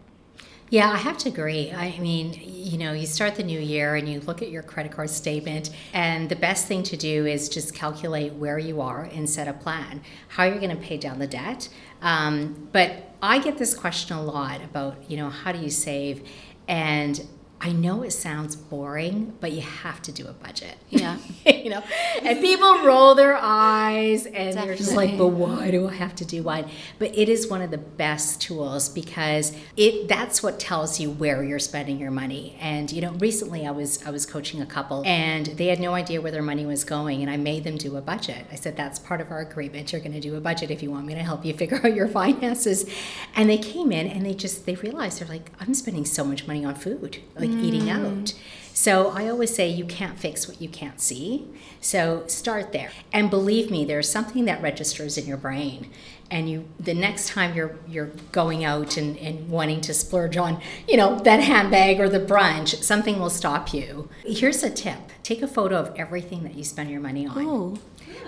Yeah, 0.71 0.89
I 0.89 0.95
have 0.95 1.17
to 1.17 1.29
agree. 1.29 1.69
I 1.73 1.99
mean, 1.99 2.33
you 2.45 2.77
know, 2.77 2.93
you 2.93 3.05
start 3.05 3.35
the 3.35 3.43
new 3.43 3.59
year 3.59 3.95
and 3.95 4.07
you 4.07 4.21
look 4.21 4.41
at 4.41 4.49
your 4.49 4.63
credit 4.63 4.93
card 4.93 5.09
statement, 5.09 5.69
and 5.91 6.29
the 6.29 6.35
best 6.37 6.65
thing 6.65 6.81
to 6.83 6.95
do 6.95 7.25
is 7.25 7.49
just 7.49 7.75
calculate 7.75 8.31
where 8.35 8.57
you 8.57 8.79
are 8.79 9.03
and 9.03 9.29
set 9.29 9.49
a 9.49 9.53
plan, 9.53 10.01
how 10.29 10.45
you're 10.45 10.59
going 10.59 10.69
to 10.69 10.81
pay 10.81 10.95
down 10.95 11.19
the 11.19 11.27
debt. 11.27 11.67
Um, 12.01 12.69
but 12.71 13.11
I 13.21 13.39
get 13.39 13.57
this 13.57 13.73
question 13.73 14.15
a 14.15 14.23
lot 14.23 14.63
about, 14.63 15.11
you 15.11 15.17
know, 15.17 15.29
how 15.29 15.51
do 15.51 15.59
you 15.59 15.69
save? 15.69 16.25
And 16.69 17.27
I 17.63 17.73
know 17.73 18.01
it 18.01 18.09
sounds 18.09 18.55
boring, 18.55 19.35
but 19.39 19.51
you 19.51 19.61
have 19.61 20.01
to 20.03 20.11
do 20.11 20.25
a 20.25 20.33
budget. 20.33 20.77
Yeah. 20.89 21.19
you 21.45 21.69
know, 21.69 21.83
and 22.23 22.39
people 22.41 22.83
roll 22.83 23.13
their 23.13 23.37
eyes 23.39 24.25
and 24.25 24.33
Definitely. 24.33 24.65
they're 24.65 24.75
just 24.75 24.95
like, 24.95 25.15
but 25.15 25.27
why 25.27 25.69
do 25.69 25.87
I 25.87 25.93
have 25.93 26.15
to 26.15 26.25
do 26.25 26.41
one? 26.41 26.67
But 26.97 27.15
it 27.15 27.29
is 27.29 27.47
one 27.47 27.61
of 27.61 27.69
the 27.69 27.77
best 27.77 28.41
tools 28.41 28.89
because 28.89 29.55
it 29.77 30.07
that's 30.07 30.41
what 30.41 30.59
tells 30.59 30.99
you 30.99 31.11
where 31.11 31.43
you're 31.43 31.59
spending 31.59 31.99
your 31.99 32.09
money. 32.09 32.57
And 32.59 32.91
you 32.91 32.99
know, 32.99 33.11
recently 33.13 33.67
I 33.67 33.71
was 33.71 34.03
I 34.07 34.09
was 34.09 34.25
coaching 34.25 34.59
a 34.59 34.65
couple 34.65 35.03
and 35.05 35.45
they 35.45 35.67
had 35.67 35.79
no 35.79 35.93
idea 35.93 36.19
where 36.19 36.31
their 36.31 36.41
money 36.41 36.65
was 36.65 36.83
going 36.83 37.21
and 37.21 37.29
I 37.29 37.37
made 37.37 37.63
them 37.63 37.77
do 37.77 37.95
a 37.95 38.01
budget. 38.01 38.47
I 38.51 38.55
said, 38.55 38.75
that's 38.75 38.97
part 38.97 39.21
of 39.21 39.29
our 39.29 39.39
agreement. 39.39 39.91
You're 39.91 40.01
going 40.01 40.13
to 40.13 40.19
do 40.19 40.35
a 40.35 40.41
budget 40.41 40.71
if 40.71 40.81
you 40.81 40.89
want 40.89 41.05
me 41.05 41.13
to 41.13 41.21
help 41.21 41.45
you 41.45 41.53
figure 41.53 41.79
out 41.83 41.93
your 41.93 42.07
finances. 42.07 42.89
And 43.35 43.47
they 43.47 43.59
came 43.59 43.91
in 43.91 44.07
and 44.07 44.25
they 44.25 44.33
just 44.33 44.65
they 44.65 44.73
realized 44.73 45.21
they're 45.21 45.27
like, 45.27 45.51
I'm 45.59 45.75
spending 45.75 46.05
so 46.05 46.23
much 46.23 46.47
money 46.47 46.65
on 46.65 46.73
food. 46.73 47.21
Like 47.35 47.50
like 47.51 47.61
mm. 47.61 47.63
eating 47.63 47.89
out. 47.89 48.33
So 48.73 49.09
I 49.09 49.27
always 49.27 49.53
say 49.53 49.67
you 49.67 49.85
can't 49.85 50.17
fix 50.17 50.47
what 50.47 50.61
you 50.61 50.69
can't 50.69 50.99
see. 50.99 51.47
So 51.81 52.23
start 52.27 52.71
there. 52.71 52.91
And 53.11 53.29
believe 53.29 53.69
me, 53.69 53.85
there's 53.85 54.09
something 54.09 54.45
that 54.45 54.61
registers 54.61 55.17
in 55.17 55.27
your 55.27 55.37
brain. 55.37 55.89
And 56.29 56.49
you 56.49 56.65
the 56.79 56.93
next 56.93 57.27
time 57.27 57.53
you're 57.53 57.77
you're 57.87 58.11
going 58.31 58.63
out 58.63 58.95
and, 58.95 59.17
and 59.17 59.49
wanting 59.49 59.81
to 59.81 59.93
splurge 59.93 60.37
on, 60.37 60.61
you 60.87 60.95
know, 60.95 61.19
that 61.19 61.41
handbag 61.41 61.99
or 61.99 62.07
the 62.07 62.21
brunch, 62.21 62.81
something 62.81 63.19
will 63.19 63.29
stop 63.29 63.73
you. 63.73 64.09
Here's 64.25 64.63
a 64.63 64.69
tip. 64.69 65.11
Take 65.23 65.41
a 65.41 65.47
photo 65.47 65.75
of 65.75 65.93
everything 65.97 66.43
that 66.43 66.55
you 66.55 66.63
spend 66.63 66.89
your 66.89 67.01
money 67.01 67.27
on. 67.27 67.37
Oh 67.37 67.77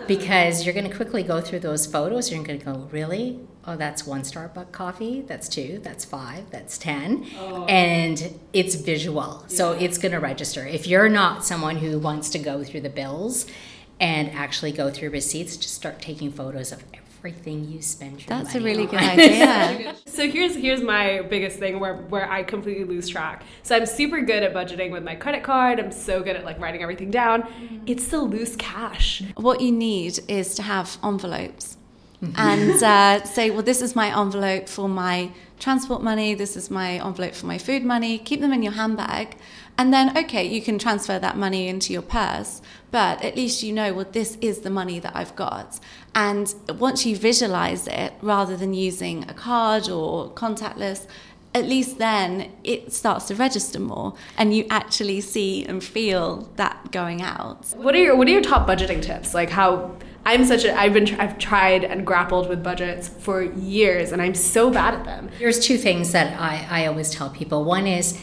because 0.07 0.65
you're 0.65 0.73
going 0.73 0.89
to 0.89 0.95
quickly 0.95 1.23
go 1.23 1.41
through 1.41 1.59
those 1.59 1.85
photos. 1.85 2.31
You're 2.31 2.43
going 2.43 2.59
to 2.59 2.65
go, 2.65 2.89
really? 2.91 3.39
Oh, 3.65 3.77
that's 3.77 4.05
one 4.05 4.21
Starbucks 4.21 4.71
coffee. 4.71 5.21
That's 5.21 5.47
two. 5.47 5.79
That's 5.83 6.03
five. 6.03 6.49
That's 6.51 6.77
ten. 6.77 7.25
Oh. 7.37 7.65
And 7.65 8.39
it's 8.51 8.75
visual, 8.75 9.45
yeah. 9.47 9.55
so 9.55 9.71
it's 9.71 9.97
going 9.97 10.11
to 10.11 10.19
register. 10.19 10.65
If 10.65 10.87
you're 10.87 11.09
not 11.09 11.45
someone 11.45 11.77
who 11.77 11.99
wants 11.99 12.29
to 12.31 12.39
go 12.39 12.63
through 12.63 12.81
the 12.81 12.89
bills 12.89 13.45
and 13.99 14.29
actually 14.31 14.71
go 14.71 14.89
through 14.89 15.11
receipts, 15.11 15.55
just 15.55 15.75
start 15.75 16.01
taking 16.01 16.31
photos 16.31 16.71
of 16.71 16.79
everything 16.93 17.02
you 17.25 17.81
spend 17.81 18.19
your 18.19 18.27
That's 18.27 18.55
a 18.55 18.61
really 18.61 18.83
on. 18.83 18.89
good 18.89 18.99
idea. 18.99 19.95
so 20.05 20.29
here's 20.29 20.55
here's 20.55 20.81
my 20.81 21.21
biggest 21.21 21.57
thing 21.57 21.79
where 21.79 21.95
where 21.95 22.29
I 22.29 22.43
completely 22.43 22.83
lose 22.83 23.07
track. 23.07 23.43
So 23.63 23.75
I'm 23.75 23.85
super 23.85 24.21
good 24.21 24.43
at 24.43 24.53
budgeting 24.53 24.91
with 24.91 25.03
my 25.03 25.15
credit 25.15 25.43
card. 25.43 25.79
I'm 25.79 25.91
so 25.91 26.21
good 26.21 26.35
at 26.35 26.43
like 26.43 26.59
writing 26.59 26.81
everything 26.81 27.11
down. 27.11 27.47
It's 27.85 28.07
the 28.07 28.19
loose 28.19 28.55
cash. 28.57 29.23
What 29.37 29.61
you 29.61 29.71
need 29.71 30.19
is 30.27 30.55
to 30.55 30.63
have 30.63 30.97
envelopes. 31.03 31.77
Mm-hmm. 32.23 32.33
and 32.37 32.83
uh, 33.21 33.25
say, 33.25 33.49
well, 33.49 33.63
this 33.63 33.81
is 33.81 33.97
my 33.97 34.17
envelope 34.17 34.69
for 34.69 34.87
my 34.87 35.31
transport 35.59 36.01
money, 36.01 36.33
this 36.33 36.55
is 36.55 36.71
my 36.71 36.91
envelope 37.05 37.35
for 37.35 37.47
my 37.47 37.57
food 37.57 37.83
money, 37.83 38.17
keep 38.17 38.39
them 38.39 38.53
in 38.53 38.63
your 38.63 38.71
handbag. 38.73 39.35
And 39.77 39.93
then, 39.93 40.15
okay, 40.17 40.45
you 40.45 40.61
can 40.61 40.77
transfer 40.77 41.17
that 41.17 41.35
money 41.35 41.67
into 41.67 41.93
your 41.93 42.03
purse, 42.03 42.61
but 42.91 43.23
at 43.23 43.35
least 43.35 43.63
you 43.63 43.73
know, 43.73 43.93
well, 43.93 44.05
this 44.11 44.37
is 44.39 44.59
the 44.59 44.69
money 44.69 44.99
that 44.99 45.15
I've 45.15 45.35
got. 45.35 45.79
And 46.13 46.53
once 46.77 47.05
you 47.05 47.17
visualize 47.17 47.87
it, 47.87 48.13
rather 48.21 48.55
than 48.55 48.73
using 48.73 49.27
a 49.27 49.33
card 49.33 49.89
or 49.89 50.29
contactless, 50.31 51.07
at 51.55 51.65
least 51.65 51.97
then 51.97 52.51
it 52.63 52.91
starts 52.91 53.25
to 53.25 53.35
register 53.35 53.79
more 53.79 54.13
and 54.37 54.55
you 54.55 54.65
actually 54.69 55.21
see 55.21 55.63
and 55.65 55.83
feel 55.83 56.49
that 56.55 56.91
going 56.91 57.21
out. 57.21 57.67
What 57.75 57.93
are 57.95 57.99
your 57.99 58.15
what 58.15 58.27
are 58.27 58.31
your 58.31 58.41
top 58.41 58.67
budgeting 58.67 59.01
tips? 59.01 59.33
Like 59.33 59.49
how 59.49 59.95
I'm 60.25 60.45
such 60.45 60.65
a 60.65 60.75
I've 60.75 60.93
been 60.93 61.19
I've 61.19 61.37
tried 61.37 61.83
and 61.83 62.05
grappled 62.07 62.49
with 62.49 62.63
budgets 62.63 63.07
for 63.07 63.43
years 63.43 64.11
and 64.11 64.21
I'm 64.21 64.33
so 64.33 64.71
bad 64.71 64.95
at 64.95 65.05
them. 65.05 65.29
There's 65.37 65.59
two 65.59 65.77
things 65.77 66.11
that 66.13 66.39
I, 66.39 66.65
I 66.69 66.85
always 66.87 67.11
tell 67.11 67.29
people. 67.29 67.63
One 67.63 67.85
is 67.85 68.19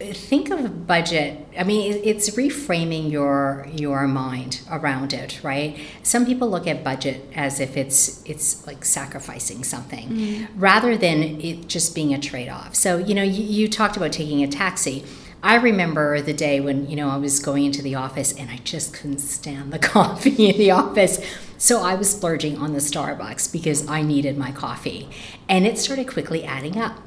think 0.00 0.50
of 0.50 0.64
a 0.64 0.68
budget 0.68 1.46
i 1.58 1.62
mean 1.62 2.00
it's 2.02 2.30
reframing 2.30 3.10
your 3.10 3.66
your 3.70 4.06
mind 4.08 4.60
around 4.70 5.12
it 5.12 5.38
right 5.42 5.78
some 6.02 6.24
people 6.24 6.48
look 6.48 6.66
at 6.66 6.82
budget 6.82 7.22
as 7.34 7.60
if 7.60 7.76
it's 7.76 8.22
it's 8.24 8.66
like 8.66 8.84
sacrificing 8.84 9.62
something 9.62 10.08
mm. 10.08 10.48
rather 10.56 10.96
than 10.96 11.40
it 11.40 11.68
just 11.68 11.94
being 11.94 12.14
a 12.14 12.18
trade-off 12.18 12.74
so 12.74 12.96
you 12.96 13.14
know 13.14 13.22
you, 13.22 13.42
you 13.42 13.68
talked 13.68 13.96
about 13.96 14.10
taking 14.10 14.42
a 14.42 14.48
taxi 14.48 15.04
I 15.42 15.54
remember 15.54 16.20
the 16.20 16.34
day 16.34 16.60
when, 16.60 16.90
you 16.90 16.96
know, 16.96 17.08
I 17.08 17.16
was 17.16 17.38
going 17.38 17.64
into 17.64 17.80
the 17.80 17.94
office 17.94 18.32
and 18.32 18.50
I 18.50 18.58
just 18.58 18.92
couldn't 18.92 19.20
stand 19.20 19.72
the 19.72 19.78
coffee 19.94 20.50
in 20.50 20.58
the 20.58 20.70
office. 20.70 21.18
So 21.56 21.82
I 21.82 21.94
was 21.94 22.10
splurging 22.10 22.58
on 22.58 22.74
the 22.74 22.78
Starbucks 22.78 23.50
because 23.50 23.88
I 23.88 24.02
needed 24.02 24.36
my 24.36 24.52
coffee. 24.52 25.08
And 25.48 25.66
it 25.66 25.78
started 25.78 26.08
quickly 26.08 26.44
adding 26.44 26.78
up. 26.78 26.98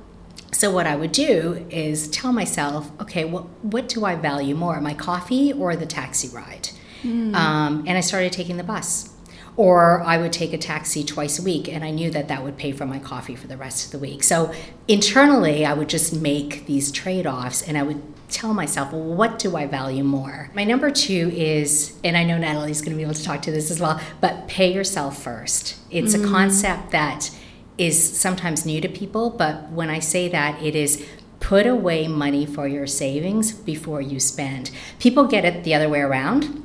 So 0.53 0.72
what 0.72 0.88
I 0.88 0.95
would 0.95 1.12
do 1.12 1.65
is 1.69 2.07
tell 2.07 2.31
myself, 2.31 2.91
okay, 3.01 3.25
what 3.25 3.43
what 3.63 3.89
do 3.89 4.05
I 4.05 4.15
value 4.15 4.55
more, 4.55 4.79
my 4.79 4.93
coffee 4.93 5.51
or 5.51 5.75
the 5.75 5.86
taxi 5.86 6.29
ride? 6.29 6.69
Mm. 7.03 7.36
Um, 7.36 7.83
and 7.88 7.98
I 7.98 8.01
started 8.01 8.31
taking 8.31 8.57
the 8.57 8.63
bus. 8.63 9.10
Or 9.55 10.01
I 10.01 10.17
would 10.17 10.33
take 10.33 10.51
a 10.51 10.57
taxi 10.57 11.03
twice 11.03 11.38
a 11.38 11.43
week, 11.43 11.72
and 11.72 11.83
I 11.83 11.91
knew 11.91 12.10
that 12.10 12.27
that 12.29 12.43
would 12.43 12.57
pay 12.57 12.72
for 12.72 12.88
my 12.88 12.98
coffee 12.98 13.36
for 13.36 13.45
the 13.45 13.55
rest 13.55 13.86
of 13.86 13.91
the 13.91 14.00
week. 14.00 14.24
So 14.24 14.51
internally, 14.88 15.63
I 15.63 15.74
would 15.74 15.89
just 15.89 16.12
make 16.12 16.65
these 16.65 16.91
trade 16.91 17.27
offs, 17.27 17.62
and 17.62 17.77
I 17.77 17.83
would 17.83 18.01
tell 18.29 18.51
myself, 18.55 18.91
well, 18.91 19.03
what 19.03 19.38
do 19.38 19.55
I 19.55 19.67
value 19.67 20.03
more? 20.03 20.50
My 20.55 20.63
number 20.63 20.89
two 20.89 21.31
is, 21.36 21.95
and 22.03 22.17
I 22.17 22.24
know 22.24 22.39
Natalie's 22.39 22.81
going 22.81 22.93
to 22.93 22.98
be 22.98 23.03
able 23.03 23.13
to 23.13 23.24
talk 23.24 23.43
to 23.43 23.51
this 23.51 23.69
as 23.69 23.79
well, 23.79 24.01
but 24.22 24.48
pay 24.48 24.74
yourself 24.74 25.22
first. 25.22 25.75
It's 25.91 26.15
mm. 26.15 26.25
a 26.25 26.27
concept 26.31 26.89
that 26.89 27.29
is 27.77 28.18
sometimes 28.18 28.65
new 28.65 28.82
to 28.82 28.89
people, 28.89 29.30
but 29.30 29.70
when 29.72 29.89
I 29.89 30.00
say 30.00 30.27
that, 30.30 30.62
it 30.62 30.75
is 30.75 31.06
put 31.39 31.65
away 31.65 32.08
money 32.08 32.46
for 32.46 32.68
your 32.68 32.88
savings 32.88 33.51
before 33.51 34.01
you 34.01 34.20
spend. 34.20 34.72
People 35.00 35.25
get 35.25 35.44
it 35.44 35.63
the 35.63 35.74
other 35.74 35.89
way 35.89 36.00
around. 36.00 36.63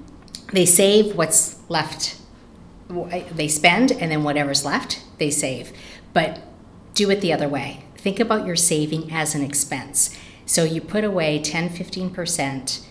They 0.52 0.66
save 0.66 1.16
what's 1.16 1.58
left, 1.68 2.16
eh, 3.10 3.24
they 3.32 3.48
spend, 3.48 3.92
and 3.92 4.10
then 4.10 4.22
whatever's 4.22 4.64
left, 4.64 5.02
they 5.18 5.30
save. 5.30 5.72
But 6.12 6.40
do 6.94 7.10
it 7.10 7.20
the 7.20 7.32
other 7.32 7.48
way. 7.48 7.84
Think 7.96 8.20
about 8.20 8.46
your 8.46 8.56
saving 8.56 9.12
as 9.12 9.34
an 9.34 9.42
expense. 9.42 10.16
So 10.46 10.64
you 10.64 10.80
put 10.80 11.04
away 11.04 11.40
10, 11.42 11.70
15% 11.70 12.86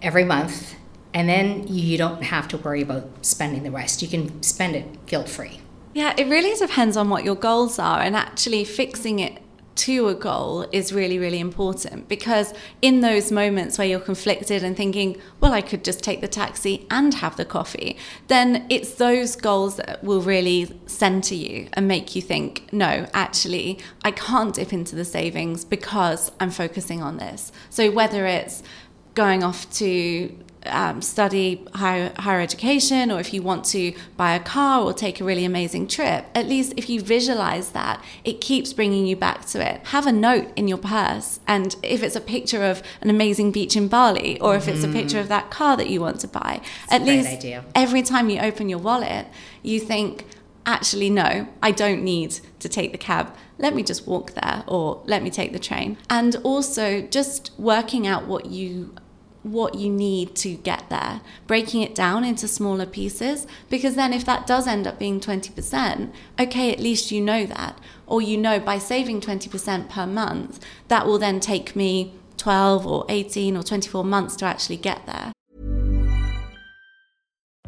every 0.00 0.24
month, 0.24 0.76
and 1.12 1.28
then 1.28 1.66
you 1.66 1.98
don't 1.98 2.22
have 2.22 2.46
to 2.48 2.56
worry 2.56 2.82
about 2.82 3.08
spending 3.22 3.64
the 3.64 3.70
rest. 3.70 4.00
You 4.00 4.08
can 4.08 4.42
spend 4.42 4.76
it 4.76 5.06
guilt 5.06 5.28
free. 5.28 5.60
Yeah, 5.96 6.12
it 6.18 6.26
really 6.26 6.54
depends 6.54 6.98
on 6.98 7.08
what 7.08 7.24
your 7.24 7.36
goals 7.36 7.78
are, 7.78 8.02
and 8.02 8.14
actually 8.14 8.66
fixing 8.66 9.18
it 9.18 9.38
to 9.76 10.08
a 10.08 10.14
goal 10.14 10.66
is 10.70 10.92
really, 10.92 11.18
really 11.18 11.40
important 11.40 12.06
because 12.06 12.52
in 12.82 13.00
those 13.00 13.32
moments 13.32 13.78
where 13.78 13.86
you're 13.86 13.98
conflicted 13.98 14.62
and 14.62 14.76
thinking, 14.76 15.18
well, 15.40 15.54
I 15.54 15.62
could 15.62 15.82
just 15.82 16.04
take 16.04 16.20
the 16.20 16.28
taxi 16.28 16.86
and 16.90 17.14
have 17.14 17.38
the 17.38 17.46
coffee, 17.46 17.96
then 18.28 18.66
it's 18.68 18.96
those 18.96 19.36
goals 19.36 19.76
that 19.76 20.04
will 20.04 20.20
really 20.20 20.78
center 20.84 21.34
you 21.34 21.66
and 21.72 21.88
make 21.88 22.14
you 22.14 22.20
think, 22.20 22.70
no, 22.74 23.06
actually, 23.14 23.78
I 24.04 24.10
can't 24.10 24.54
dip 24.54 24.74
into 24.74 24.96
the 24.96 25.04
savings 25.04 25.64
because 25.64 26.30
I'm 26.38 26.50
focusing 26.50 27.02
on 27.02 27.16
this. 27.16 27.52
So 27.70 27.90
whether 27.90 28.26
it's 28.26 28.62
going 29.14 29.42
off 29.42 29.70
to 29.74 30.30
um, 30.66 31.02
study 31.02 31.64
higher, 31.74 32.12
higher 32.18 32.40
education 32.40 33.10
or 33.10 33.20
if 33.20 33.32
you 33.32 33.42
want 33.42 33.64
to 33.66 33.92
buy 34.16 34.34
a 34.34 34.40
car 34.40 34.82
or 34.82 34.92
take 34.92 35.20
a 35.20 35.24
really 35.24 35.44
amazing 35.44 35.86
trip, 35.86 36.26
at 36.34 36.46
least 36.46 36.74
if 36.76 36.88
you 36.88 37.00
visualize 37.00 37.70
that, 37.70 38.02
it 38.24 38.40
keeps 38.40 38.72
bringing 38.72 39.06
you 39.06 39.16
back 39.16 39.46
to 39.46 39.64
it. 39.64 39.80
Have 39.88 40.06
a 40.06 40.12
note 40.12 40.48
in 40.56 40.68
your 40.68 40.78
purse. 40.78 41.40
And 41.46 41.76
if 41.82 42.02
it's 42.02 42.16
a 42.16 42.20
picture 42.20 42.64
of 42.64 42.82
an 43.00 43.10
amazing 43.10 43.52
beach 43.52 43.76
in 43.76 43.88
Bali 43.88 44.40
or 44.40 44.56
if 44.56 44.68
it's 44.68 44.84
a 44.84 44.88
picture 44.88 45.20
of 45.20 45.28
that 45.28 45.50
car 45.50 45.76
that 45.76 45.88
you 45.88 46.00
want 46.00 46.20
to 46.20 46.28
buy, 46.28 46.60
at 46.90 47.02
least 47.02 47.28
idea. 47.28 47.64
every 47.74 48.02
time 48.02 48.30
you 48.30 48.40
open 48.40 48.68
your 48.68 48.78
wallet, 48.78 49.26
you 49.62 49.80
think, 49.80 50.24
actually, 50.64 51.10
no, 51.10 51.48
I 51.62 51.70
don't 51.70 52.02
need 52.02 52.40
to 52.60 52.68
take 52.68 52.92
the 52.92 52.98
cab. 52.98 53.34
Let 53.58 53.74
me 53.74 53.82
just 53.82 54.06
walk 54.06 54.32
there 54.32 54.64
or 54.66 55.02
let 55.06 55.22
me 55.22 55.30
take 55.30 55.52
the 55.52 55.58
train. 55.58 55.96
And 56.10 56.36
also 56.36 57.02
just 57.02 57.52
working 57.58 58.06
out 58.06 58.26
what 58.26 58.46
you 58.46 58.94
what 59.52 59.74
you 59.74 59.90
need 59.90 60.34
to 60.36 60.54
get 60.54 60.88
there, 60.90 61.20
breaking 61.46 61.82
it 61.82 61.94
down 61.94 62.24
into 62.24 62.48
smaller 62.48 62.86
pieces. 62.86 63.46
Because 63.70 63.94
then, 63.94 64.12
if 64.12 64.24
that 64.24 64.46
does 64.46 64.66
end 64.66 64.86
up 64.86 64.98
being 64.98 65.20
20%, 65.20 66.12
okay, 66.38 66.72
at 66.72 66.80
least 66.80 67.10
you 67.10 67.20
know 67.20 67.46
that. 67.46 67.78
Or 68.06 68.22
you 68.22 68.36
know 68.36 68.58
by 68.58 68.78
saving 68.78 69.20
20% 69.20 69.88
per 69.88 70.06
month, 70.06 70.64
that 70.88 71.06
will 71.06 71.18
then 71.18 71.40
take 71.40 71.74
me 71.76 72.14
12 72.36 72.86
or 72.86 73.04
18 73.08 73.56
or 73.56 73.62
24 73.62 74.04
months 74.04 74.36
to 74.36 74.44
actually 74.44 74.76
get 74.76 75.06
there. 75.06 75.32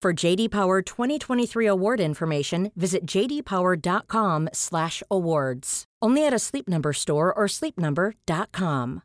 For 0.00 0.14
JD 0.14 0.50
Power 0.50 0.80
2023 0.80 1.66
award 1.66 2.00
information, 2.00 2.72
visit 2.74 3.04
jdpower.com/awards. 3.04 5.84
Only 6.02 6.26
at 6.26 6.32
a 6.32 6.38
Sleep 6.38 6.66
Number 6.66 6.94
store 6.94 7.34
or 7.34 7.44
sleepnumber.com. 7.44 9.02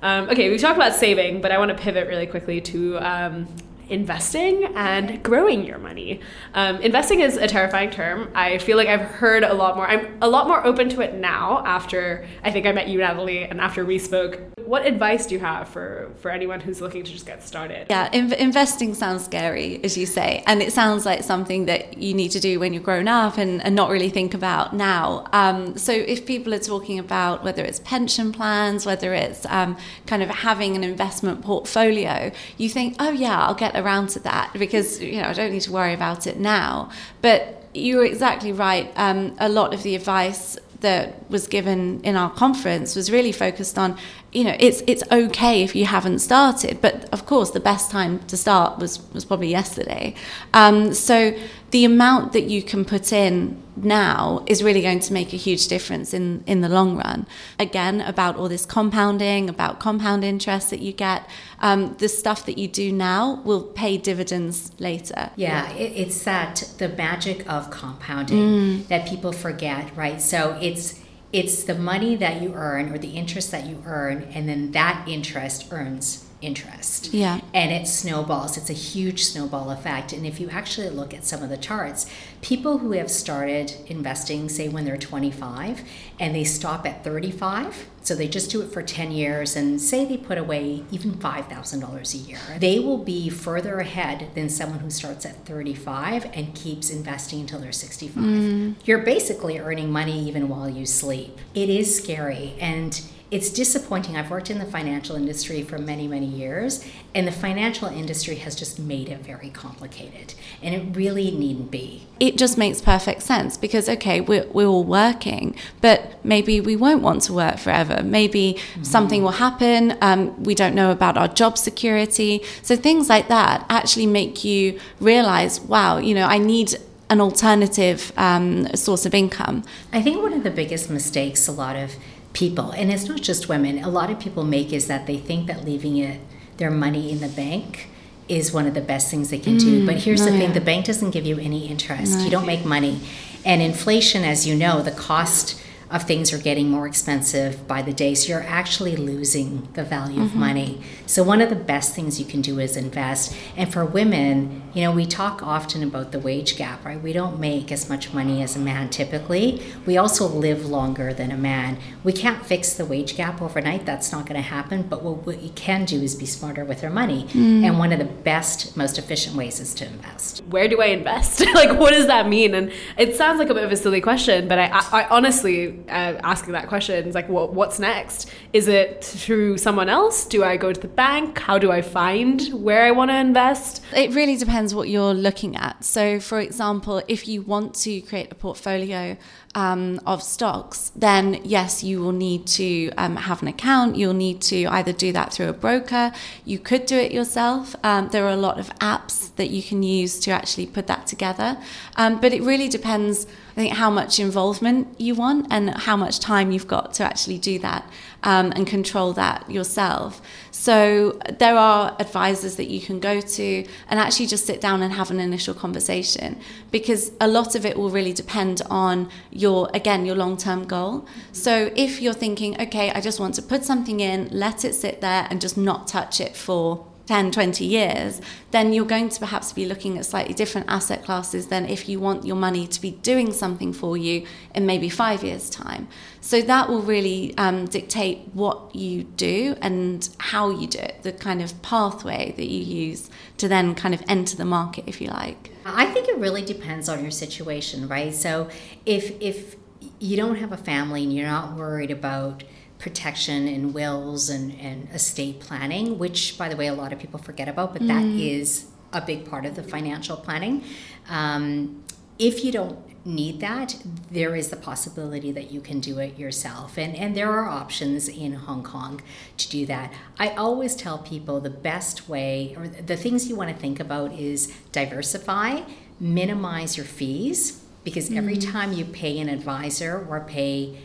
Um, 0.00 0.30
okay, 0.30 0.48
we 0.48 0.58
talked 0.58 0.76
about 0.76 0.94
saving, 0.94 1.40
but 1.40 1.50
I 1.50 1.58
want 1.58 1.76
to 1.76 1.82
pivot 1.82 2.06
really 2.06 2.28
quickly 2.28 2.60
to 2.60 2.98
um, 2.98 3.48
investing 3.88 4.62
and 4.76 5.20
growing 5.24 5.64
your 5.64 5.78
money. 5.78 6.20
Um, 6.54 6.76
investing 6.76 7.22
is 7.22 7.36
a 7.36 7.48
terrifying 7.48 7.90
term. 7.90 8.30
I 8.36 8.58
feel 8.58 8.76
like 8.76 8.86
I've 8.86 9.00
heard 9.00 9.42
a 9.42 9.54
lot 9.54 9.74
more. 9.74 9.88
I'm 9.88 10.16
a 10.22 10.28
lot 10.28 10.46
more 10.46 10.64
open 10.64 10.88
to 10.90 11.00
it 11.00 11.14
now 11.14 11.64
after 11.66 12.28
I 12.44 12.52
think 12.52 12.64
I 12.64 12.70
met 12.70 12.86
you, 12.86 13.00
Natalie, 13.00 13.42
and 13.42 13.60
after 13.60 13.84
we 13.84 13.98
spoke. 13.98 14.40
What 14.70 14.86
advice 14.86 15.26
do 15.26 15.34
you 15.34 15.40
have 15.40 15.68
for, 15.68 16.12
for 16.20 16.30
anyone 16.30 16.60
who's 16.60 16.80
looking 16.80 17.02
to 17.02 17.10
just 17.10 17.26
get 17.26 17.42
started? 17.42 17.88
Yeah, 17.90 18.08
in- 18.12 18.32
investing 18.34 18.94
sounds 18.94 19.24
scary, 19.24 19.80
as 19.82 19.98
you 19.98 20.06
say, 20.06 20.44
and 20.46 20.62
it 20.62 20.72
sounds 20.72 21.04
like 21.04 21.24
something 21.24 21.64
that 21.64 21.98
you 21.98 22.14
need 22.14 22.30
to 22.30 22.38
do 22.38 22.60
when 22.60 22.72
you're 22.72 22.80
grown 22.80 23.08
up 23.08 23.36
and, 23.36 23.60
and 23.64 23.74
not 23.74 23.90
really 23.90 24.10
think 24.10 24.32
about 24.32 24.72
now. 24.72 25.26
Um, 25.32 25.76
so 25.76 25.90
if 25.90 26.24
people 26.24 26.54
are 26.54 26.60
talking 26.60 27.00
about 27.00 27.42
whether 27.42 27.64
it's 27.64 27.80
pension 27.80 28.30
plans, 28.30 28.86
whether 28.86 29.12
it's 29.12 29.44
um, 29.46 29.76
kind 30.06 30.22
of 30.22 30.28
having 30.28 30.76
an 30.76 30.84
investment 30.84 31.42
portfolio, 31.42 32.30
you 32.56 32.68
think, 32.68 32.94
oh 33.00 33.10
yeah, 33.10 33.40
I'll 33.40 33.56
get 33.56 33.74
around 33.74 34.10
to 34.10 34.20
that 34.20 34.52
because 34.52 35.00
you 35.02 35.20
know 35.20 35.26
I 35.26 35.32
don't 35.32 35.50
need 35.50 35.62
to 35.62 35.72
worry 35.72 35.94
about 35.94 36.28
it 36.28 36.38
now. 36.38 36.92
But 37.22 37.64
you're 37.74 38.04
exactly 38.04 38.52
right. 38.52 38.92
Um, 38.94 39.34
a 39.40 39.48
lot 39.48 39.74
of 39.74 39.82
the 39.82 39.96
advice 39.96 40.56
that 40.80 41.28
was 41.30 41.46
given 41.46 42.00
in 42.02 42.16
our 42.16 42.30
conference 42.30 42.96
was 42.96 43.10
really 43.10 43.32
focused 43.32 43.78
on 43.78 43.96
you 44.32 44.44
know 44.44 44.56
it's 44.60 44.82
it's 44.86 45.02
okay 45.10 45.62
if 45.62 45.74
you 45.74 45.84
haven't 45.84 46.20
started 46.20 46.80
but 46.80 47.08
of 47.12 47.26
course 47.26 47.50
the 47.50 47.60
best 47.60 47.90
time 47.90 48.20
to 48.26 48.36
start 48.36 48.78
was 48.78 49.00
was 49.12 49.24
probably 49.24 49.48
yesterday. 49.48 50.14
Um, 50.54 50.94
so 50.94 51.36
the 51.70 51.84
amount 51.84 52.32
that 52.32 52.42
you 52.42 52.62
can 52.62 52.84
put 52.84 53.12
in 53.12 53.60
now 53.76 54.44
is 54.46 54.62
really 54.62 54.82
going 54.82 55.00
to 55.00 55.12
make 55.12 55.32
a 55.32 55.36
huge 55.36 55.66
difference 55.68 56.14
in 56.14 56.44
in 56.46 56.60
the 56.60 56.68
long 56.68 56.96
run. 56.96 57.26
Again 57.58 58.00
about 58.00 58.36
all 58.36 58.48
this 58.48 58.66
compounding 58.66 59.48
about 59.48 59.80
compound 59.80 60.24
interest 60.24 60.70
that 60.70 60.80
you 60.80 60.92
get 60.92 61.28
um, 61.60 61.94
the 61.98 62.08
stuff 62.08 62.46
that 62.46 62.58
you 62.58 62.68
do 62.68 62.92
now 62.92 63.40
will 63.44 63.62
pay 63.62 63.96
dividends 63.96 64.72
later. 64.78 65.30
Yeah 65.36 65.72
it, 65.72 65.92
it's 65.96 66.22
that 66.24 66.72
the 66.78 66.88
magic 66.88 67.50
of 67.50 67.70
compounding 67.70 68.38
mm. 68.38 68.88
that 68.88 69.08
people 69.08 69.32
forget 69.32 69.90
right? 69.96 70.20
So 70.20 70.56
it's 70.60 71.00
it's 71.32 71.64
the 71.64 71.74
money 71.74 72.16
that 72.16 72.42
you 72.42 72.52
earn 72.54 72.92
or 72.92 72.98
the 72.98 73.10
interest 73.10 73.50
that 73.50 73.66
you 73.66 73.82
earn 73.86 74.22
and 74.34 74.48
then 74.48 74.72
that 74.72 75.06
interest 75.08 75.68
earns 75.70 76.26
interest. 76.40 77.12
Yeah. 77.12 77.40
And 77.52 77.70
it 77.72 77.86
snowballs. 77.86 78.56
It's 78.56 78.70
a 78.70 78.74
huge 78.74 79.24
snowball 79.24 79.70
effect. 79.70 80.12
And 80.12 80.26
if 80.26 80.40
you 80.40 80.48
actually 80.50 80.90
look 80.90 81.12
at 81.12 81.24
some 81.24 81.42
of 81.42 81.48
the 81.48 81.56
charts, 81.56 82.10
people 82.42 82.78
who 82.78 82.92
have 82.92 83.10
started 83.10 83.74
investing, 83.86 84.48
say 84.48 84.68
when 84.68 84.84
they're 84.84 84.96
25, 84.96 85.82
and 86.18 86.34
they 86.34 86.44
stop 86.44 86.86
at 86.86 87.04
35, 87.04 87.86
so 88.02 88.14
they 88.14 88.28
just 88.28 88.50
do 88.50 88.62
it 88.62 88.72
for 88.72 88.82
10 88.82 89.12
years 89.12 89.56
and 89.56 89.80
say 89.80 90.04
they 90.04 90.16
put 90.16 90.38
away 90.38 90.84
even 90.90 91.12
$5,000 91.12 92.14
a 92.14 92.16
year, 92.16 92.38
they 92.58 92.78
will 92.78 92.98
be 92.98 93.28
further 93.28 93.78
ahead 93.78 94.30
than 94.34 94.48
someone 94.48 94.80
who 94.80 94.90
starts 94.90 95.26
at 95.26 95.44
35 95.46 96.30
and 96.32 96.54
keeps 96.54 96.90
investing 96.90 97.40
until 97.40 97.60
they're 97.60 97.72
65. 97.72 98.22
Mm. 98.22 98.74
You're 98.84 98.98
basically 98.98 99.58
earning 99.58 99.90
money 99.92 100.26
even 100.26 100.48
while 100.48 100.68
you 100.68 100.86
sleep. 100.86 101.38
It 101.54 101.68
is 101.68 101.94
scary. 101.94 102.54
And 102.58 103.00
it's 103.30 103.50
disappointing. 103.50 104.16
I've 104.16 104.30
worked 104.30 104.50
in 104.50 104.58
the 104.58 104.64
financial 104.64 105.14
industry 105.14 105.62
for 105.62 105.78
many, 105.78 106.08
many 106.08 106.26
years, 106.26 106.84
and 107.14 107.28
the 107.28 107.32
financial 107.32 107.86
industry 107.86 108.36
has 108.36 108.56
just 108.56 108.78
made 108.80 109.08
it 109.08 109.20
very 109.20 109.50
complicated. 109.50 110.34
And 110.62 110.74
it 110.74 110.96
really 110.96 111.30
needn't 111.30 111.70
be. 111.70 112.06
It 112.18 112.36
just 112.36 112.58
makes 112.58 112.80
perfect 112.80 113.22
sense 113.22 113.56
because, 113.56 113.88
okay, 113.88 114.20
we're, 114.20 114.46
we're 114.48 114.66
all 114.66 114.82
working, 114.82 115.54
but 115.80 116.24
maybe 116.24 116.60
we 116.60 116.74
won't 116.74 117.02
want 117.02 117.22
to 117.22 117.32
work 117.32 117.58
forever. 117.58 118.02
Maybe 118.02 118.54
mm-hmm. 118.54 118.82
something 118.82 119.22
will 119.22 119.30
happen. 119.30 119.96
Um, 120.00 120.42
we 120.42 120.56
don't 120.56 120.74
know 120.74 120.90
about 120.90 121.16
our 121.16 121.28
job 121.28 121.56
security. 121.56 122.42
So 122.62 122.74
things 122.74 123.08
like 123.08 123.28
that 123.28 123.64
actually 123.68 124.06
make 124.06 124.44
you 124.44 124.80
realize, 125.00 125.60
wow, 125.60 125.98
you 125.98 126.14
know, 126.14 126.26
I 126.26 126.38
need 126.38 126.74
an 127.10 127.20
alternative 127.20 128.12
um, 128.16 128.66
source 128.76 129.04
of 129.04 129.14
income. 129.14 129.64
I 129.92 130.00
think 130.00 130.22
one 130.22 130.32
of 130.32 130.44
the 130.44 130.50
biggest 130.50 130.88
mistakes 130.88 131.48
a 131.48 131.52
lot 131.52 131.74
of 131.74 131.96
people, 132.32 132.70
and 132.70 132.90
it's 132.92 133.08
not 133.08 133.20
just 133.20 133.48
women, 133.48 133.78
a 133.78 133.88
lot 133.88 134.10
of 134.10 134.20
people 134.20 134.44
make 134.44 134.72
is 134.72 134.86
that 134.86 135.06
they 135.06 135.16
think 135.16 135.46
that 135.46 135.64
leaving 135.64 135.96
it, 135.96 136.20
their 136.56 136.70
money 136.70 137.10
in 137.10 137.20
the 137.20 137.28
bank 137.28 137.88
is 138.28 138.52
one 138.52 138.66
of 138.66 138.74
the 138.74 138.80
best 138.80 139.10
things 139.10 139.30
they 139.30 139.38
can 139.38 139.56
mm, 139.56 139.60
do. 139.60 139.86
But 139.86 139.96
here's 139.96 140.24
the 140.24 140.30
thing 140.30 140.52
the 140.52 140.60
bank 140.60 140.86
doesn't 140.86 141.10
give 141.10 141.26
you 141.26 141.38
any 141.38 141.66
interest, 141.68 142.20
you 142.20 142.30
don't 142.30 142.46
make 142.46 142.64
money. 142.64 143.00
And 143.44 143.60
inflation, 143.60 144.22
as 144.22 144.46
you 144.46 144.54
know, 144.54 144.82
the 144.82 144.90
cost 144.90 145.60
of 145.90 146.04
things 146.04 146.32
are 146.32 146.38
getting 146.38 146.70
more 146.70 146.86
expensive 146.86 147.66
by 147.66 147.82
the 147.82 147.92
day. 147.92 148.14
So 148.14 148.28
you're 148.28 148.44
actually 148.44 148.94
losing 148.94 149.68
the 149.72 149.82
value 149.82 150.16
mm-hmm. 150.16 150.26
of 150.26 150.34
money. 150.36 150.82
So 151.06 151.24
one 151.24 151.40
of 151.40 151.50
the 151.50 151.56
best 151.56 151.96
things 151.96 152.20
you 152.20 152.26
can 152.26 152.40
do 152.40 152.60
is 152.60 152.76
invest. 152.76 153.34
And 153.56 153.72
for 153.72 153.84
women, 153.84 154.62
you 154.74 154.84
know, 154.84 154.92
we 154.92 155.04
talk 155.06 155.42
often 155.42 155.82
about 155.82 156.12
the 156.12 156.18
wage 156.18 156.56
gap, 156.56 156.84
right? 156.84 157.00
We 157.00 157.12
don't 157.12 157.40
make 157.40 157.72
as 157.72 157.88
much 157.88 158.12
money 158.12 158.42
as 158.42 158.54
a 158.54 158.58
man 158.58 158.88
typically. 158.88 159.62
We 159.86 159.96
also 159.96 160.28
live 160.28 160.66
longer 160.66 161.12
than 161.12 161.32
a 161.32 161.36
man. 161.36 161.78
We 162.04 162.12
can't 162.12 162.44
fix 162.46 162.74
the 162.74 162.84
wage 162.84 163.16
gap 163.16 163.42
overnight. 163.42 163.84
That's 163.84 164.12
not 164.12 164.26
going 164.26 164.40
to 164.40 164.48
happen. 164.48 164.82
But 164.82 165.02
what 165.02 165.26
we 165.26 165.50
can 165.50 165.84
do 165.84 166.00
is 166.00 166.14
be 166.14 166.26
smarter 166.26 166.64
with 166.64 166.84
our 166.84 166.90
money. 166.90 167.24
Mm. 167.30 167.64
And 167.64 167.78
one 167.78 167.92
of 167.92 167.98
the 167.98 168.04
best, 168.04 168.76
most 168.76 168.98
efficient 168.98 169.34
ways 169.36 169.58
is 169.58 169.74
to 169.74 169.86
invest. 169.86 170.44
Where 170.44 170.68
do 170.68 170.80
I 170.80 170.86
invest? 170.86 171.40
like, 171.54 171.78
what 171.78 171.90
does 171.90 172.06
that 172.06 172.28
mean? 172.28 172.54
And 172.54 172.72
it 172.96 173.16
sounds 173.16 173.38
like 173.38 173.50
a 173.50 173.54
bit 173.54 173.64
of 173.64 173.72
a 173.72 173.76
silly 173.76 174.00
question, 174.00 174.46
but 174.46 174.58
I, 174.58 174.66
I, 174.66 175.02
I 175.02 175.08
honestly 175.08 175.80
uh, 175.88 176.20
asking 176.22 176.52
that 176.52 176.68
question 176.68 177.08
is 177.08 177.14
like, 177.14 177.28
what, 177.28 177.54
what's 177.54 177.78
next? 177.78 178.30
Is 178.52 178.68
it 178.68 179.02
through 179.04 179.58
someone 179.58 179.88
else? 179.88 180.26
Do 180.26 180.44
I 180.44 180.56
go 180.56 180.72
to 180.72 180.80
the 180.80 180.88
bank? 180.88 181.38
How 181.38 181.58
do 181.58 181.72
I 181.72 181.82
find 181.82 182.40
where 182.52 182.84
I 182.84 182.92
want 182.92 183.10
to 183.10 183.16
invest? 183.16 183.82
It 183.94 184.14
really 184.14 184.36
depends 184.36 184.59
what 184.74 184.88
you're 184.88 185.14
looking 185.14 185.56
at. 185.56 185.84
So, 185.84 186.20
for 186.20 186.38
example, 186.38 187.02
if 187.08 187.26
you 187.26 187.42
want 187.42 187.74
to 187.76 188.00
create 188.02 188.30
a 188.30 188.34
portfolio 188.34 189.16
um, 189.54 190.00
of 190.06 190.22
stocks, 190.22 190.92
then 190.94 191.40
yes, 191.42 191.82
you 191.82 192.00
will 192.00 192.12
need 192.12 192.46
to 192.46 192.90
um, 192.96 193.16
have 193.16 193.42
an 193.42 193.48
account. 193.48 193.96
You'll 193.96 194.14
need 194.14 194.40
to 194.42 194.66
either 194.66 194.92
do 194.92 195.12
that 195.12 195.32
through 195.32 195.48
a 195.48 195.52
broker. 195.52 196.12
You 196.44 196.58
could 196.58 196.86
do 196.86 196.96
it 196.96 197.10
yourself. 197.10 197.74
Um, 197.82 198.08
there 198.08 198.24
are 198.26 198.32
a 198.32 198.36
lot 198.36 198.60
of 198.60 198.68
apps 198.78 199.34
that 199.36 199.50
you 199.50 199.62
can 199.62 199.82
use 199.82 200.20
to 200.20 200.30
actually 200.30 200.66
put 200.66 200.86
that 200.86 201.06
together. 201.06 201.58
Um, 201.96 202.20
but 202.20 202.32
it 202.32 202.42
really 202.42 202.68
depends, 202.68 203.26
I 203.52 203.54
think, 203.54 203.74
how 203.74 203.90
much 203.90 204.20
involvement 204.20 204.88
you 205.00 205.14
want 205.16 205.48
and 205.50 205.70
how 205.70 205.96
much 205.96 206.20
time 206.20 206.52
you've 206.52 206.68
got 206.68 206.94
to 206.94 207.04
actually 207.04 207.38
do 207.38 207.58
that 207.58 207.90
um, 208.22 208.52
and 208.54 208.66
control 208.66 209.12
that 209.14 209.50
yourself. 209.50 210.20
So 210.50 211.18
there 211.38 211.56
are 211.56 211.96
advisors 211.98 212.56
that 212.56 212.68
you 212.68 212.80
can 212.80 213.00
go 213.00 213.20
to 213.20 213.66
and 213.88 213.98
actually 213.98 214.26
just 214.26 214.46
sit 214.46 214.60
down 214.60 214.82
and 214.82 214.92
have 214.92 215.10
an 215.10 215.18
initial 215.18 215.54
conversation 215.54 216.38
because 216.70 217.12
a 217.20 217.26
lot 217.26 217.54
of 217.54 217.64
it 217.64 217.78
will 217.78 217.90
really 217.90 218.12
depend 218.12 218.60
on 218.68 219.08
your 219.40 219.70
again 219.74 220.04
your 220.04 220.16
long-term 220.16 220.66
goal. 220.66 221.06
So 221.32 221.70
if 221.74 222.00
you're 222.00 222.12
thinking, 222.12 222.60
okay, 222.60 222.90
I 222.90 223.00
just 223.00 223.20
want 223.20 223.34
to 223.34 223.42
put 223.42 223.64
something 223.64 224.00
in, 224.00 224.28
let 224.30 224.64
it 224.64 224.74
sit 224.74 225.00
there 225.00 225.26
and 225.30 225.40
just 225.40 225.56
not 225.56 225.88
touch 225.88 226.20
it 226.20 226.36
for 226.36 226.86
10, 227.10 227.32
20 227.32 227.64
years, 227.64 228.20
then 228.52 228.72
you're 228.72 228.84
going 228.84 229.08
to 229.08 229.18
perhaps 229.18 229.52
be 229.52 229.66
looking 229.66 229.98
at 229.98 230.06
slightly 230.06 230.32
different 230.32 230.64
asset 230.70 231.04
classes 231.04 231.48
than 231.48 231.66
if 231.66 231.88
you 231.88 231.98
want 231.98 232.24
your 232.24 232.36
money 232.36 232.68
to 232.68 232.80
be 232.80 232.92
doing 233.02 233.32
something 233.32 233.72
for 233.72 233.96
you 233.96 234.24
in 234.54 234.64
maybe 234.64 234.88
five 234.88 235.24
years' 235.24 235.50
time. 235.50 235.88
So 236.20 236.40
that 236.42 236.68
will 236.68 236.82
really 236.82 237.36
um, 237.36 237.64
dictate 237.66 238.28
what 238.32 238.76
you 238.76 239.02
do 239.02 239.56
and 239.60 240.08
how 240.18 240.50
you 240.50 240.68
do 240.68 240.78
it, 240.78 241.02
the 241.02 241.10
kind 241.10 241.42
of 241.42 241.60
pathway 241.62 242.32
that 242.36 242.46
you 242.46 242.60
use 242.60 243.10
to 243.38 243.48
then 243.48 243.74
kind 243.74 243.92
of 243.92 244.04
enter 244.06 244.36
the 244.36 244.44
market, 244.44 244.84
if 244.86 245.00
you 245.00 245.08
like. 245.08 245.50
I 245.64 245.86
think 245.86 246.06
it 246.06 246.16
really 246.16 246.42
depends 246.42 246.88
on 246.88 247.02
your 247.02 247.10
situation, 247.10 247.88
right? 247.88 248.14
So 248.14 248.48
if 248.86 249.20
if 249.20 249.56
you 249.98 250.16
don't 250.16 250.36
have 250.36 250.52
a 250.52 250.56
family 250.56 251.02
and 251.02 251.12
you're 251.12 251.26
not 251.26 251.56
worried 251.56 251.90
about 251.90 252.44
protection 252.80 253.46
and 253.46 253.74
wills 253.74 254.28
and, 254.28 254.58
and 254.58 254.88
estate 254.92 255.38
planning, 255.38 255.98
which, 255.98 256.36
by 256.36 256.48
the 256.48 256.56
way, 256.56 256.66
a 256.66 256.74
lot 256.74 256.92
of 256.92 256.98
people 256.98 257.20
forget 257.20 257.48
about, 257.48 257.72
but 257.72 257.82
mm. 257.82 257.88
that 257.88 258.04
is 258.04 258.66
a 258.92 259.00
big 259.00 259.28
part 259.30 259.44
of 259.46 259.54
the 259.54 259.62
financial 259.62 260.16
planning. 260.16 260.64
Um, 261.08 261.84
if 262.18 262.44
you 262.44 262.50
don't 262.50 262.78
need 263.06 263.40
that, 263.40 263.76
there 264.10 264.34
is 264.34 264.48
the 264.48 264.56
possibility 264.56 265.30
that 265.32 265.50
you 265.50 265.60
can 265.60 265.80
do 265.80 265.98
it 265.98 266.18
yourself. 266.18 266.76
And, 266.76 266.96
and 266.96 267.14
there 267.14 267.30
are 267.30 267.48
options 267.48 268.08
in 268.08 268.32
Hong 268.34 268.62
Kong 268.62 269.00
to 269.36 269.48
do 269.48 269.66
that. 269.66 269.92
I 270.18 270.30
always 270.30 270.74
tell 270.74 270.98
people 270.98 271.40
the 271.40 271.50
best 271.50 272.08
way, 272.08 272.54
or 272.56 272.66
the 272.68 272.96
things 272.96 273.28
you 273.28 273.36
want 273.36 273.50
to 273.50 273.56
think 273.56 273.78
about 273.78 274.12
is 274.12 274.52
diversify, 274.72 275.62
minimize 275.98 276.76
your 276.76 276.86
fees, 276.86 277.62
because 277.84 278.12
every 278.12 278.36
mm. 278.36 278.52
time 278.52 278.72
you 278.72 278.84
pay 278.84 279.18
an 279.18 279.28
advisor 279.28 280.06
or 280.08 280.20
pay 280.20 280.78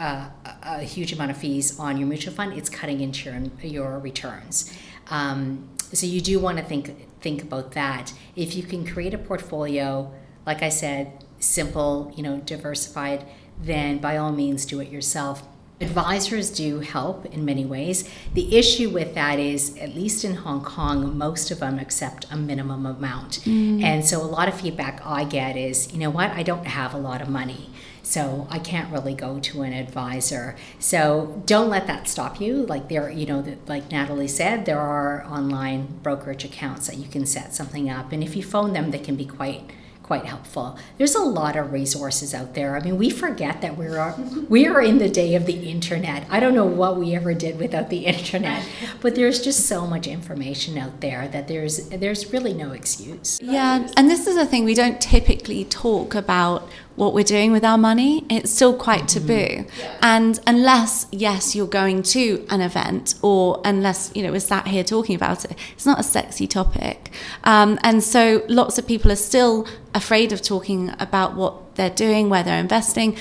uh, 0.00 0.30
a 0.62 0.82
huge 0.82 1.12
amount 1.12 1.30
of 1.30 1.36
fees 1.36 1.78
on 1.78 1.98
your 1.98 2.08
mutual 2.08 2.32
fund, 2.32 2.54
it's 2.54 2.70
cutting 2.70 3.00
into 3.00 3.30
your, 3.30 3.42
your 3.62 3.98
returns. 3.98 4.72
Um, 5.10 5.68
so 5.92 6.06
you 6.06 6.20
do 6.20 6.40
want 6.40 6.58
to 6.58 6.64
think 6.64 7.06
think 7.20 7.42
about 7.42 7.72
that. 7.72 8.14
If 8.34 8.56
you 8.56 8.62
can 8.62 8.86
create 8.86 9.12
a 9.12 9.18
portfolio, 9.18 10.10
like 10.46 10.62
I 10.62 10.70
said, 10.70 11.22
simple, 11.38 12.12
you 12.16 12.22
know, 12.22 12.38
diversified, 12.38 13.26
then 13.60 13.98
by 13.98 14.16
all 14.16 14.32
means 14.32 14.64
do 14.64 14.80
it 14.80 14.88
yourself. 14.88 15.46
Advisors 15.82 16.50
do 16.50 16.80
help 16.80 17.26
in 17.26 17.44
many 17.44 17.64
ways. 17.64 18.08
The 18.34 18.56
issue 18.56 18.88
with 18.90 19.14
that 19.14 19.38
is, 19.38 19.76
at 19.78 19.94
least 19.94 20.24
in 20.24 20.34
Hong 20.34 20.62
Kong, 20.62 21.16
most 21.16 21.50
of 21.50 21.60
them 21.60 21.78
accept 21.78 22.26
a 22.30 22.36
minimum 22.36 22.86
amount. 22.86 23.40
Mm. 23.44 23.82
And 23.82 24.04
so 24.04 24.20
a 24.20 24.24
lot 24.24 24.48
of 24.48 24.60
feedback 24.60 25.00
I 25.04 25.24
get 25.24 25.56
is, 25.56 25.92
you 25.92 25.98
know 25.98 26.10
what, 26.10 26.30
I 26.30 26.42
don't 26.42 26.66
have 26.66 26.94
a 26.94 26.98
lot 26.98 27.20
of 27.20 27.28
money. 27.28 27.70
So 28.10 28.48
I 28.50 28.58
can't 28.58 28.92
really 28.92 29.14
go 29.14 29.38
to 29.38 29.62
an 29.62 29.72
advisor. 29.72 30.56
So 30.80 31.40
don't 31.46 31.70
let 31.70 31.86
that 31.86 32.08
stop 32.08 32.40
you. 32.40 32.66
Like 32.66 32.88
there, 32.88 33.08
you 33.08 33.24
know, 33.24 33.44
like 33.68 33.92
Natalie 33.92 34.26
said, 34.26 34.66
there 34.66 34.80
are 34.80 35.24
online 35.26 36.00
brokerage 36.02 36.44
accounts 36.44 36.88
that 36.88 36.96
you 36.96 37.08
can 37.08 37.24
set 37.24 37.54
something 37.54 37.88
up, 37.88 38.10
and 38.10 38.24
if 38.24 38.34
you 38.34 38.42
phone 38.42 38.72
them, 38.72 38.90
they 38.90 38.98
can 38.98 39.14
be 39.14 39.26
quite 39.26 39.70
quite 40.10 40.24
helpful. 40.24 40.76
There's 40.98 41.14
a 41.14 41.22
lot 41.22 41.54
of 41.54 41.70
resources 41.70 42.34
out 42.34 42.54
there. 42.54 42.76
I 42.76 42.80
mean, 42.80 42.98
we 42.98 43.10
forget 43.10 43.60
that 43.60 43.76
we're 43.76 44.12
we 44.48 44.66
are 44.66 44.82
in 44.82 44.98
the 44.98 45.08
day 45.08 45.36
of 45.36 45.46
the 45.46 45.70
internet. 45.70 46.26
I 46.28 46.40
don't 46.40 46.52
know 46.52 46.66
what 46.66 46.96
we 46.96 47.14
ever 47.14 47.32
did 47.32 47.60
without 47.60 47.90
the 47.90 48.06
internet, 48.06 48.66
but 49.00 49.14
there's 49.14 49.40
just 49.40 49.66
so 49.66 49.86
much 49.86 50.08
information 50.08 50.76
out 50.78 51.00
there 51.00 51.28
that 51.28 51.46
there's 51.46 51.88
there's 51.90 52.32
really 52.32 52.54
no 52.54 52.72
excuse. 52.72 53.38
Yeah, 53.40 53.86
and 53.96 54.10
this 54.10 54.26
is 54.26 54.36
a 54.36 54.44
thing 54.44 54.64
we 54.64 54.74
don't 54.74 55.00
typically 55.00 55.64
talk 55.64 56.16
about 56.16 56.68
what 57.00 57.14
we're 57.14 57.24
doing 57.24 57.50
with 57.50 57.64
our 57.64 57.78
money, 57.78 58.26
it's 58.28 58.50
still 58.50 58.76
quite 58.76 59.04
mm-hmm. 59.04 59.26
taboo. 59.26 59.66
Yeah. 59.78 59.96
And 60.02 60.38
unless, 60.46 61.06
yes, 61.10 61.56
you're 61.56 61.66
going 61.66 62.02
to 62.02 62.46
an 62.50 62.60
event, 62.60 63.14
or 63.22 63.62
unless, 63.64 64.12
you 64.14 64.22
know, 64.22 64.30
we're 64.30 64.38
sat 64.38 64.66
here 64.66 64.84
talking 64.84 65.16
about 65.16 65.46
it, 65.46 65.56
it's 65.72 65.86
not 65.86 65.98
a 65.98 66.02
sexy 66.02 66.46
topic. 66.46 67.10
Um, 67.44 67.78
and 67.82 68.04
so 68.04 68.44
lots 68.48 68.76
of 68.76 68.86
people 68.86 69.10
are 69.10 69.22
still 69.32 69.66
afraid 69.94 70.30
of 70.30 70.42
talking 70.42 70.92
about 71.00 71.34
what 71.36 71.74
they're 71.76 71.88
doing, 72.06 72.28
where 72.28 72.42
they're 72.42 72.60
investing, 72.60 73.16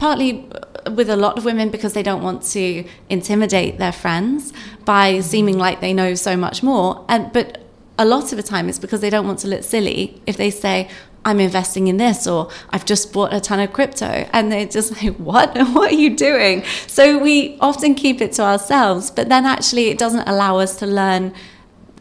partly 0.00 0.48
with 0.90 1.08
a 1.08 1.16
lot 1.16 1.38
of 1.38 1.44
women 1.44 1.70
because 1.70 1.92
they 1.92 2.02
don't 2.02 2.24
want 2.24 2.42
to 2.42 2.84
intimidate 3.08 3.78
their 3.78 3.92
friends 3.92 4.52
by 4.84 5.12
mm-hmm. 5.12 5.22
seeming 5.22 5.56
like 5.56 5.80
they 5.80 5.94
know 5.94 6.16
so 6.16 6.36
much 6.36 6.64
more. 6.64 7.06
And, 7.08 7.32
but 7.32 7.58
a 7.98 8.04
lot 8.04 8.32
of 8.32 8.36
the 8.36 8.42
time 8.42 8.68
it's 8.68 8.80
because 8.80 9.00
they 9.00 9.10
don't 9.10 9.28
want 9.28 9.38
to 9.38 9.46
look 9.46 9.62
silly 9.62 10.20
if 10.26 10.36
they 10.36 10.50
say, 10.50 10.88
I'm 11.24 11.40
investing 11.40 11.86
in 11.88 11.96
this 11.96 12.26
or 12.26 12.50
I've 12.70 12.84
just 12.84 13.12
bought 13.12 13.32
a 13.32 13.40
ton 13.40 13.60
of 13.60 13.72
crypto. 13.72 14.28
And 14.32 14.50
they're 14.50 14.66
just 14.66 14.90
like, 15.02 15.16
what? 15.16 15.56
What 15.72 15.92
are 15.92 15.96
you 15.96 16.16
doing? 16.16 16.64
So 16.86 17.18
we 17.18 17.56
often 17.60 17.94
keep 17.94 18.20
it 18.20 18.32
to 18.32 18.42
ourselves, 18.42 19.10
but 19.10 19.28
then 19.28 19.46
actually 19.46 19.88
it 19.88 19.98
doesn't 19.98 20.28
allow 20.28 20.58
us 20.58 20.76
to 20.76 20.86
learn 20.86 21.32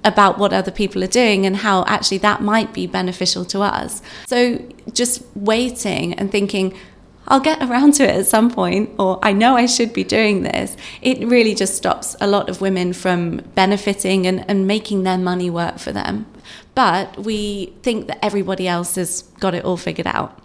about 0.04 0.38
what 0.38 0.52
other 0.52 0.72
people 0.72 1.04
are 1.04 1.08
doing 1.08 1.46
and 1.46 1.58
how 1.58 1.86
actually 1.86 2.18
that 2.20 2.42
might 2.42 2.74
be 2.74 2.88
beneficial 2.88 3.46
to 3.46 3.62
us. 3.62 4.02
So 4.28 4.60
just 4.94 5.24
waiting 5.36 6.14
and 6.16 6.32
thinking, 6.32 6.76
I'll 7.28 7.40
get 7.40 7.62
around 7.62 7.94
to 7.94 8.04
it 8.04 8.16
at 8.16 8.26
some 8.26 8.50
point, 8.50 8.90
or 8.98 9.20
I 9.22 9.32
know 9.32 9.56
I 9.56 9.68
should 9.68 9.94
be 9.94 10.04
doing 10.04 10.42
this. 10.42 10.76
It 11.02 11.20
really 11.20 11.54
just 11.54 11.76
stops 11.76 12.16
a 12.20 12.28
lot 12.28 12.50
of 12.50 12.62
women 12.62 12.94
from 12.94 13.38
benefiting 13.56 14.26
and, 14.26 14.44
and 14.50 14.68
making 14.68 15.04
their 15.04 15.18
money 15.18 15.50
work 15.50 15.78
for 15.78 15.92
them. 15.92 16.26
But 16.74 17.18
we 17.18 17.74
think 17.84 18.08
that 18.08 18.24
everybody 18.24 18.68
else 18.68 18.96
has 18.96 19.24
got 19.40 19.54
it 19.54 19.66
all 19.66 19.78
figured 19.78 20.08
out. 20.08 20.38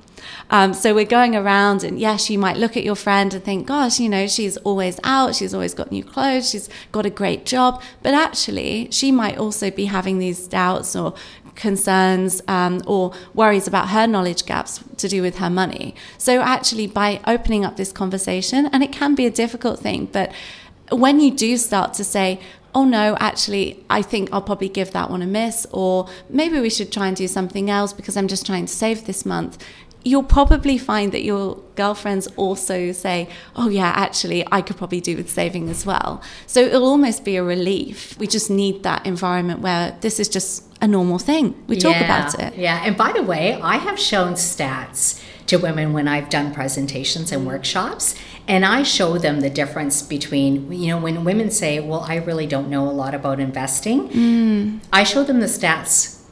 Um, 0.50 0.74
so 0.74 0.94
we're 0.94 1.04
going 1.04 1.34
around, 1.34 1.84
and 1.84 1.98
yes, 1.98 2.30
you 2.30 2.38
might 2.38 2.56
look 2.56 2.76
at 2.76 2.84
your 2.84 2.94
friend 2.96 3.32
and 3.34 3.42
think, 3.42 3.66
gosh, 3.66 3.98
you 3.98 4.08
know, 4.08 4.26
she's 4.26 4.56
always 4.58 4.98
out, 5.04 5.34
she's 5.34 5.52
always 5.54 5.74
got 5.74 5.90
new 5.90 6.04
clothes, 6.04 6.50
she's 6.50 6.68
got 6.92 7.06
a 7.06 7.10
great 7.10 7.44
job. 7.46 7.82
But 8.02 8.14
actually, 8.14 8.88
she 8.90 9.12
might 9.12 9.38
also 9.38 9.70
be 9.70 9.86
having 9.86 10.18
these 10.18 10.46
doubts 10.46 10.94
or 10.94 11.14
concerns 11.54 12.42
um, 12.48 12.82
or 12.86 13.12
worries 13.34 13.66
about 13.66 13.88
her 13.88 14.06
knowledge 14.06 14.46
gaps 14.46 14.84
to 14.98 15.08
do 15.08 15.22
with 15.22 15.38
her 15.38 15.50
money. 15.50 15.94
So, 16.18 16.40
actually, 16.40 16.86
by 16.86 17.20
opening 17.26 17.64
up 17.64 17.76
this 17.76 17.92
conversation, 17.92 18.66
and 18.66 18.82
it 18.82 18.92
can 18.92 19.14
be 19.14 19.26
a 19.26 19.30
difficult 19.30 19.80
thing, 19.80 20.06
but 20.06 20.32
when 20.90 21.18
you 21.18 21.32
do 21.32 21.56
start 21.56 21.94
to 21.94 22.04
say, 22.04 22.40
oh 22.76 22.84
no, 22.84 23.16
actually, 23.18 23.82
I 23.88 24.02
think 24.02 24.28
I'll 24.32 24.42
probably 24.42 24.68
give 24.68 24.92
that 24.92 25.10
one 25.10 25.22
a 25.22 25.26
miss, 25.26 25.66
or 25.72 26.06
maybe 26.28 26.60
we 26.60 26.68
should 26.68 26.92
try 26.92 27.08
and 27.08 27.16
do 27.16 27.26
something 27.26 27.70
else 27.70 27.94
because 27.94 28.18
I'm 28.18 28.28
just 28.28 28.44
trying 28.44 28.66
to 28.66 28.72
save 28.72 29.06
this 29.06 29.24
month 29.24 29.64
you'll 30.06 30.22
probably 30.22 30.78
find 30.78 31.10
that 31.10 31.24
your 31.24 31.56
girlfriends 31.74 32.28
also 32.36 32.92
say, 32.92 33.28
Oh, 33.56 33.68
yeah, 33.68 33.92
actually, 33.96 34.46
I 34.52 34.62
could 34.62 34.76
probably 34.76 35.00
do 35.00 35.16
with 35.16 35.28
saving 35.28 35.68
as 35.68 35.84
well. 35.84 36.22
So 36.46 36.60
it'll 36.60 36.84
almost 36.84 37.24
be 37.24 37.34
a 37.34 37.42
relief. 37.42 38.16
We 38.16 38.28
just 38.28 38.48
need 38.48 38.84
that 38.84 39.04
environment 39.04 39.60
where 39.62 39.98
this 40.02 40.20
is 40.20 40.28
just 40.28 40.62
a 40.80 40.86
normal 40.86 41.18
thing. 41.18 41.60
We 41.66 41.76
talk 41.76 41.96
yeah, 41.96 42.04
about 42.04 42.38
it. 42.38 42.56
Yeah. 42.56 42.82
And 42.84 42.96
by 42.96 43.10
the 43.10 43.22
way, 43.24 43.60
I 43.60 43.78
have 43.78 43.98
shown 43.98 44.34
stats 44.34 45.20
to 45.48 45.56
women 45.56 45.92
when 45.92 46.06
I've 46.06 46.28
done 46.28 46.54
presentations 46.54 47.32
and 47.32 47.44
workshops. 47.44 48.14
And 48.48 48.64
I 48.64 48.82
show 48.84 49.18
them 49.18 49.40
the 49.40 49.50
difference 49.50 50.02
between, 50.02 50.72
you 50.72 50.88
know, 50.88 50.98
when 50.98 51.24
women 51.24 51.50
say, 51.50 51.80
Well, 51.80 52.00
I 52.00 52.16
really 52.16 52.46
don't 52.46 52.68
know 52.68 52.88
a 52.88 52.92
lot 52.92 53.14
about 53.14 53.40
investing, 53.40 54.08
mm. 54.08 54.80
I 54.92 55.04
show 55.04 55.24
them 55.24 55.40
the 55.40 55.46
stats 55.46 56.22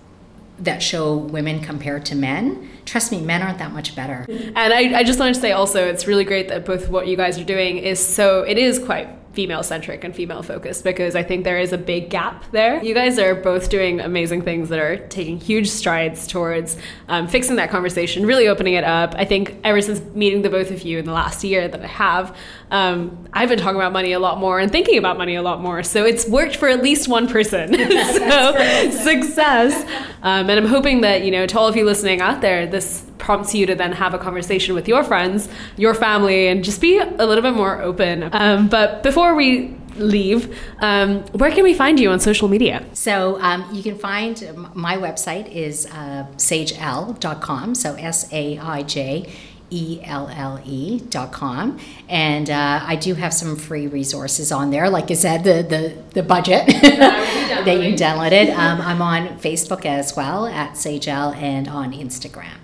that 0.59 0.83
show 0.83 1.17
women 1.17 1.61
compared 1.61 2.07
to 2.07 2.15
men 2.15 2.71
trust 2.85 3.11
me 3.11 3.21
men 3.21 3.43
aren't 3.43 3.59
that 3.59 3.73
much 3.73 3.97
better 3.97 4.25
and 4.29 4.57
I, 4.57 5.01
I 5.01 5.03
just 5.03 5.19
wanted 5.19 5.35
to 5.35 5.41
say 5.41 5.51
also 5.51 5.85
it's 5.85 6.07
really 6.07 6.25
great 6.25 6.49
that 6.49 6.65
both 6.65 6.89
what 6.89 7.09
you 7.09 7.17
guys 7.17 7.39
are 7.41 7.45
doing 7.45 7.79
is 7.79 8.05
so 8.05 8.43
it 8.43 8.57
is 8.57 8.79
quite 8.79 9.09
female 9.35 9.63
centric 9.63 10.05
and 10.05 10.15
female 10.15 10.43
focused 10.43 10.85
because 10.85 11.15
I 11.15 11.23
think 11.23 11.45
there 11.45 11.59
is 11.59 11.73
a 11.73 11.79
big 11.79 12.09
gap 12.09 12.45
there. 12.53 12.83
You 12.83 12.95
guys 12.95 13.19
are 13.19 13.35
both 13.35 13.69
doing 13.69 14.01
amazing 14.01 14.43
things 14.43 14.69
that 14.69 14.79
are 14.79 14.97
taking 15.09 15.39
huge 15.39 15.69
strides 15.69 16.27
towards 16.27 16.77
um, 17.09 17.27
fixing 17.27 17.57
that 17.57 17.71
conversation, 17.71 18.27
really 18.27 18.49
opening 18.49 18.75
it 18.75 18.85
up. 18.85 19.15
I 19.17 19.25
think 19.25 19.57
ever 19.65 19.81
since 19.81 20.01
meeting 20.15 20.43
the 20.43 20.51
both 20.51 20.71
of 20.71 20.83
you 20.83 20.99
in 20.99 21.05
the 21.05 21.13
last 21.13 21.45
year 21.45 21.69
that 21.69 21.83
I 21.83 21.87
have, 21.87 22.37
um, 22.71 23.29
I've 23.33 23.49
been 23.49 23.59
talking 23.59 23.77
about 23.77 23.93
money 23.93 24.13
a 24.13 24.19
lot 24.19 24.39
more 24.39 24.59
and 24.59 24.71
thinking 24.71 24.99
about 24.99 25.19
money 25.19 25.35
a 25.35 25.43
lot 25.43 25.61
more. 25.61 25.83
So 25.83 26.05
it's 26.05 26.27
worked 26.29 26.57
for 26.57 26.69
at 26.69 26.83
least 26.83 27.09
one 27.09 27.29
person. 27.29 27.75
so 27.75 28.91
success. 28.91 29.83
Um, 30.23 30.49
and 30.49 30.53
I'm 30.53 30.67
hoping 30.67 31.01
that, 31.03 31.25
you 31.25 31.31
know, 31.31 31.47
to 31.47 31.59
all 31.59 31.69
of 31.69 31.77
you 31.77 31.85
listening 31.85 32.21
out 32.21 32.41
there, 32.41 32.67
this 32.67 33.05
prompts 33.25 33.55
you 33.55 33.65
to 33.65 33.75
then 33.75 33.93
have 33.93 34.13
a 34.13 34.19
conversation 34.19 34.75
with 34.75 34.87
your 34.87 35.03
friends, 35.03 35.49
your 35.79 35.95
family, 35.95 36.49
and 36.49 36.63
just 36.63 36.81
be 36.81 36.99
a 36.99 37.27
little 37.27 37.43
bit 37.43 37.55
more 37.55 37.81
open. 37.81 38.29
Um, 38.33 38.69
but 38.69 39.03
before 39.03 39.35
we 39.35 39.75
leave, 39.97 40.55
um, 40.81 41.21
where 41.33 41.51
can 41.51 41.65
we 41.65 41.73
find 41.73 41.99
you 41.99 42.11
on 42.11 42.21
social 42.21 42.49
media? 42.49 42.85
So 42.93 43.41
um, 43.41 43.67
you 43.73 43.83
can 43.83 43.99
find 43.99 44.37
my 44.75 44.99
website 44.99 45.51
is 45.51 45.87
uh, 45.87 46.27
saijelle.com. 46.37 47.75
So 47.75 47.95
S 47.95 48.31
A 48.31 48.59
I 48.59 48.83
J. 48.83 49.33
E 49.71 49.99
L 50.05 50.29
L 50.29 50.61
E 50.65 51.01
dot 51.09 51.33
com. 51.33 51.79
And 52.09 52.49
uh, 52.49 52.81
I 52.85 52.95
do 52.95 53.15
have 53.15 53.33
some 53.33 53.57
free 53.57 53.89
resources 53.89 54.53
on 54.53 54.71
there. 54.71 54.89
Like 54.89 55.11
I 55.11 55.15
said, 55.15 55.43
the, 55.43 55.63
the, 55.63 56.03
the 56.13 56.23
budget 56.23 56.67
that 56.67 57.81
you 57.83 57.95
downloaded. 57.95 58.55
Um, 58.55 58.81
I'm 58.81 59.03
on 59.03 59.39
Facebook 59.41 59.85
as 59.85 60.15
well 60.15 60.47
at 60.47 60.75
Saijelle 60.75 61.35
and 61.35 61.67
on 61.67 61.93
Instagram. 61.93 62.59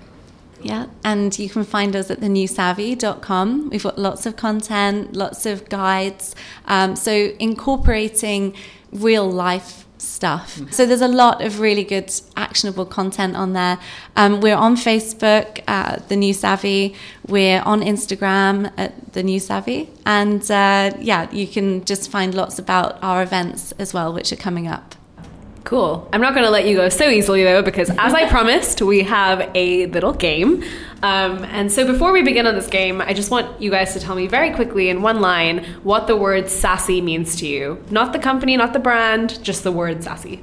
Yeah, 0.63 0.87
and 1.05 1.37
you 1.39 1.49
can 1.49 1.65
find 1.65 1.97
us 1.97 2.11
at 2.11 2.21
thenewsavvy.com. 2.21 3.71
We've 3.71 3.83
got 3.83 3.99
lots 3.99 4.27
of 4.27 4.37
content, 4.37 5.15
lots 5.15 5.47
of 5.47 5.69
guides. 5.69 6.35
Um, 6.67 6.97
so 6.97 7.33
incorporating 7.39 8.55
real 8.93 9.31
life 9.31 9.87
stuff. 10.01 10.57
Mm-hmm. 10.57 10.71
So 10.71 10.87
there's 10.87 11.01
a 11.01 11.09
lot 11.09 11.43
of 11.43 11.61
really 11.61 11.85
good 11.85 12.13
actionable 12.37 12.87
content 12.87 13.37
on 13.37 13.53
there. 13.53 13.79
Um, 14.17 14.41
we're 14.41 14.57
on 14.57 14.77
Facebook, 14.77 15.63
uh, 15.69 15.97
The 16.09 16.17
New 16.17 16.33
Savvy. 16.33 16.95
We're 17.27 17.63
on 17.63 17.81
Instagram 17.83 18.73
at 18.77 19.13
The 19.13 19.23
New 19.23 19.41
Savvy. 19.41 19.91
And 20.07 20.43
uh, 20.51 20.93
yeah, 21.01 21.31
you 21.31 21.47
can 21.47 21.85
just 21.85 22.11
find 22.11 22.35
lots 22.35 22.59
about 22.59 23.03
our 23.03 23.23
events 23.23 23.73
as 23.73 23.93
well, 23.95 24.13
which 24.13 24.33
are 24.33 24.37
coming 24.37 24.67
up. 24.67 24.95
Cool. 25.71 26.09
I'm 26.13 26.21
not 26.21 26.35
going 26.35 26.45
to 26.45 26.51
let 26.51 26.67
you 26.67 26.75
go 26.75 26.89
so 26.89 27.09
easily 27.09 27.45
though, 27.45 27.63
because 27.63 27.91
as 27.91 28.13
I 28.13 28.29
promised, 28.29 28.83
we 28.83 29.05
have 29.05 29.49
a 29.55 29.87
little 29.87 30.13
game. 30.13 30.65
Um, 31.05 31.45
and 31.45 31.71
so 31.71 31.87
before 31.87 32.11
we 32.11 32.23
begin 32.23 32.49
on 32.49 32.57
this 32.57 32.67
game, 32.67 33.01
I 33.01 33.15
just 33.15 33.31
want 33.31 33.63
you 33.63 33.71
guys 33.71 33.93
to 33.93 34.01
tell 34.01 34.17
me 34.17 34.27
very 34.27 34.53
quickly 34.53 34.89
in 34.89 35.01
one 35.01 35.21
line 35.21 35.63
what 35.85 36.09
the 36.09 36.17
word 36.17 36.51
sassy 36.51 37.01
means 37.01 37.37
to 37.37 37.47
you. 37.47 37.85
Not 37.89 38.13
the 38.13 38.19
company, 38.19 38.57
not 38.57 38.73
the 38.73 38.81
brand, 38.81 39.41
just 39.45 39.63
the 39.63 39.71
word 39.71 40.03
sassy. 40.03 40.43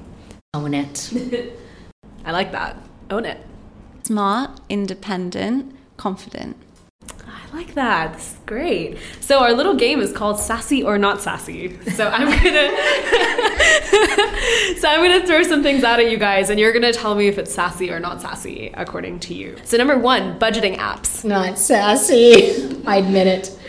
Own 0.54 0.74
it. 0.74 1.12
I 2.24 2.32
like 2.32 2.54
that. 2.54 2.78
Own 3.10 3.26
it. 3.26 3.46
Smart, 4.04 4.62
independent, 4.70 5.76
confident. 5.98 6.56
I 7.58 7.62
like 7.62 7.74
that. 7.74 8.14
This 8.14 8.34
is 8.34 8.38
great. 8.46 9.00
So 9.20 9.40
our 9.40 9.52
little 9.52 9.74
game 9.74 10.00
is 10.00 10.12
called 10.12 10.40
Sassy 10.40 10.84
or 10.84 11.00
Not 11.00 11.24
Sassy. 11.24 11.76
So 11.90 12.08
I'm 12.08 12.28
gonna 12.28 12.70
So 14.78 14.88
I'm 14.88 15.02
gonna 15.02 15.26
throw 15.26 15.42
some 15.42 15.64
things 15.64 15.84
out 15.84 16.00
at 16.00 16.12
you 16.12 16.18
guys 16.18 16.52
and 16.52 16.60
you're 16.60 16.72
gonna 16.72 16.94
tell 16.94 17.16
me 17.16 17.28
if 17.28 17.40
it's 17.40 17.52
sassy 17.52 17.90
or 17.90 18.00
not 18.00 18.22
sassy, 18.22 18.70
according 18.76 19.22
to 19.22 19.34
you. 19.34 19.56
So 19.64 19.76
number 19.76 19.98
one, 19.98 20.38
budgeting 20.38 20.78
apps. 20.78 21.26
Not 21.26 21.58
sassy. 21.58 22.80
I 22.86 22.98
admit 22.98 23.26
it. 23.26 23.60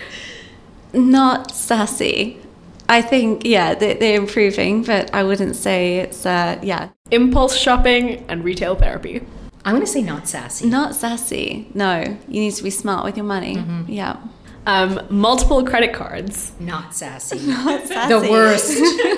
Not 0.92 1.52
sassy. 1.52 2.42
I 2.90 3.00
think, 3.00 3.46
yeah, 3.46 3.74
they're 3.74 4.20
improving, 4.20 4.82
but 4.82 5.14
I 5.14 5.22
wouldn't 5.22 5.56
say 5.56 6.00
it's, 6.00 6.26
uh, 6.26 6.58
yeah. 6.62 6.90
Impulse 7.10 7.56
shopping 7.56 8.26
and 8.28 8.44
retail 8.44 8.74
therapy. 8.74 9.22
I'm 9.68 9.74
going 9.74 9.84
to 9.84 9.92
say 9.92 10.00
not 10.00 10.26
sassy. 10.26 10.66
Not 10.66 10.94
sassy. 10.94 11.70
No, 11.74 12.00
you 12.26 12.40
need 12.40 12.54
to 12.54 12.62
be 12.62 12.70
smart 12.70 13.04
with 13.04 13.18
your 13.18 13.26
money. 13.26 13.56
Mm-hmm. 13.56 13.92
Yeah. 13.92 14.16
Um, 14.64 14.98
multiple 15.10 15.62
credit 15.62 15.92
cards. 15.92 16.52
Not 16.58 16.94
sassy. 16.94 17.38
Not 17.46 17.86
sassy. 17.86 18.14
The 18.14 18.32
worst. 18.32 18.68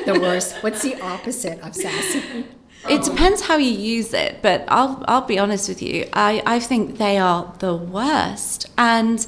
the 0.06 0.18
worst. 0.20 0.56
What's 0.64 0.82
the 0.82 1.00
opposite 1.00 1.60
of 1.60 1.76
sassy? 1.76 2.46
It 2.88 3.04
depends 3.04 3.42
how 3.42 3.58
you 3.58 3.70
use 3.70 4.12
it, 4.12 4.42
but 4.42 4.64
I'll 4.66 5.04
I'll 5.06 5.24
be 5.24 5.38
honest 5.38 5.68
with 5.68 5.82
you. 5.82 6.08
I, 6.12 6.42
I 6.44 6.58
think 6.58 6.98
they 6.98 7.16
are 7.16 7.54
the 7.60 7.76
worst. 7.76 8.66
And 8.76 9.24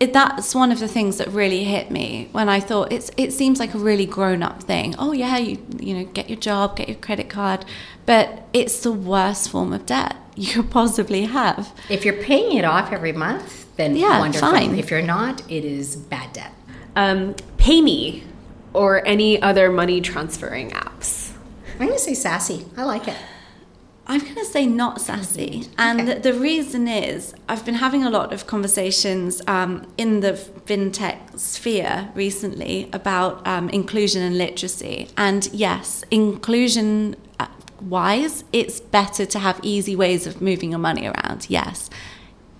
it, 0.00 0.12
that's 0.12 0.56
one 0.56 0.72
of 0.72 0.80
the 0.80 0.88
things 0.88 1.18
that 1.18 1.28
really 1.28 1.62
hit 1.62 1.92
me 1.92 2.30
when 2.32 2.48
I 2.48 2.58
thought 2.58 2.90
it's 2.92 3.12
it 3.16 3.32
seems 3.32 3.60
like 3.60 3.74
a 3.74 3.78
really 3.78 4.06
grown 4.06 4.42
up 4.42 4.64
thing. 4.64 4.96
Oh 4.98 5.12
yeah, 5.12 5.36
you 5.38 5.64
you 5.78 5.94
know, 5.94 6.04
get 6.04 6.28
your 6.28 6.38
job, 6.38 6.76
get 6.76 6.88
your 6.88 6.98
credit 6.98 7.28
card, 7.28 7.64
but 8.06 8.48
it's 8.52 8.80
the 8.80 8.90
worst 8.90 9.50
form 9.50 9.72
of 9.72 9.86
debt 9.86 10.16
you 10.36 10.52
could 10.52 10.70
possibly 10.70 11.24
have. 11.24 11.72
If 11.88 12.04
you're 12.04 12.22
paying 12.22 12.56
it 12.56 12.64
off 12.64 12.92
every 12.92 13.12
month, 13.12 13.66
then 13.76 13.96
yeah, 13.96 14.18
wonderful. 14.18 14.50
Fine. 14.50 14.78
If 14.78 14.90
you're 14.90 15.02
not, 15.02 15.42
it 15.50 15.64
is 15.64 15.96
bad 15.96 16.32
debt. 16.32 16.52
Um, 16.96 17.34
PayMe 17.58 18.22
or 18.72 19.06
any 19.06 19.40
other 19.40 19.70
money 19.70 20.00
transferring 20.00 20.70
apps. 20.70 21.32
I'm 21.72 21.86
going 21.86 21.92
to 21.92 21.98
say 21.98 22.14
sassy. 22.14 22.66
I 22.76 22.84
like 22.84 23.08
it. 23.08 23.16
I'm 24.06 24.20
going 24.20 24.34
to 24.34 24.44
say 24.44 24.66
not 24.66 25.00
sassy. 25.00 25.66
And 25.78 26.00
okay. 26.02 26.18
the 26.18 26.34
reason 26.34 26.86
is 26.86 27.34
I've 27.48 27.64
been 27.64 27.76
having 27.76 28.04
a 28.04 28.10
lot 28.10 28.32
of 28.32 28.46
conversations 28.46 29.40
um, 29.46 29.86
in 29.96 30.20
the 30.20 30.32
fintech 30.32 31.38
sphere 31.38 32.10
recently 32.14 32.90
about 32.92 33.46
um, 33.46 33.70
inclusion 33.70 34.22
and 34.22 34.36
literacy. 34.36 35.08
And 35.16 35.48
yes, 35.52 36.04
inclusion 36.10 37.16
wise, 37.80 38.44
it's 38.52 38.80
better 38.80 39.26
to 39.26 39.38
have 39.38 39.60
easy 39.62 39.96
ways 39.96 40.26
of 40.26 40.40
moving 40.40 40.70
your 40.70 40.78
money 40.78 41.06
around, 41.06 41.46
yes. 41.48 41.90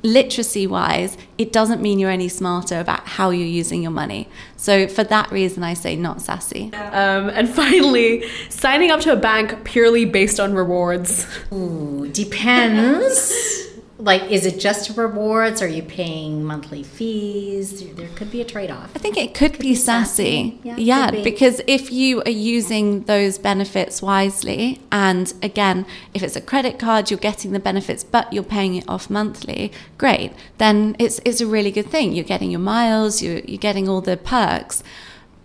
Literacy 0.03 0.67
wise, 0.67 1.17
it 1.39 1.51
doesn't 1.51 1.81
mean 1.81 1.99
you're 1.99 2.11
any 2.11 2.29
smarter 2.29 2.79
about 2.79 3.07
how 3.07 3.31
you're 3.31 3.47
using 3.47 3.83
your 3.83 3.91
money. 3.91 4.29
So, 4.57 4.87
for 4.87 5.03
that 5.05 5.31
reason, 5.33 5.63
I 5.63 5.73
say 5.73 5.97
not 5.97 6.21
sassy. 6.21 6.73
Um, 6.75 7.31
and 7.31 7.49
finally, 7.49 8.29
signing 8.51 8.91
up 8.91 9.01
to 9.01 9.13
a 9.13 9.17
bank 9.17 9.65
purely 9.65 10.05
based 10.05 10.39
on 10.39 10.53
rewards. 10.53 11.27
Ooh, 11.53 12.07
depends. 12.13 13.71
like 14.05 14.31
is 14.31 14.45
it 14.45 14.61
just 14.61 14.97
rewards? 14.97 15.63
Are 15.63 15.69
you 15.69 15.83
paying 15.83 16.45
monthly 16.45 16.83
fees? 16.83 17.95
There 17.95 18.09
could 18.09 18.31
be 18.31 18.41
a 18.43 18.45
trade-off. 18.45 18.91
I 18.95 18.99
think 18.99 19.17
it 19.17 19.35
could, 19.35 19.53
could 19.53 19.61
be, 19.61 19.69
be, 19.69 19.75
sassy, 19.75 20.59
sassy. 20.59 20.61
yeah, 20.63 20.77
yeah 20.77 21.11
be. 21.11 21.25
because 21.25 21.63
if 21.67 21.91
you 21.91 22.23
are 22.23 22.31
using 22.31 23.05
those 23.05 23.39
benefits 23.39 24.03
wisely 24.03 24.81
and 24.93 25.33
again 25.43 25.87
if 26.13 26.23
it's 26.23 26.37
a 26.37 26.41
credit 26.41 26.79
card 26.79 27.11
you're 27.11 27.19
getting 27.19 27.53
the 27.53 27.59
benefits 27.59 28.05
but 28.05 28.31
you're 28.33 28.43
paying 28.43 28.75
it 28.75 28.85
off 28.89 29.09
monthly 29.09 29.73
great. 29.97 30.33
Then 30.59 30.97
it's 30.99 31.21
it's 31.25 31.41
a 31.41 31.47
really 31.47 31.71
good 31.71 31.91
thing. 31.91 32.13
You're 32.13 32.25
getting 32.25 32.51
your 32.51 32.61
miles 32.61 33.23
you're, 33.23 33.39
you're 33.39 33.59
getting 33.59 33.89
all 33.89 34.03
the 34.03 34.19
perks. 34.19 34.83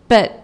But 0.09 0.43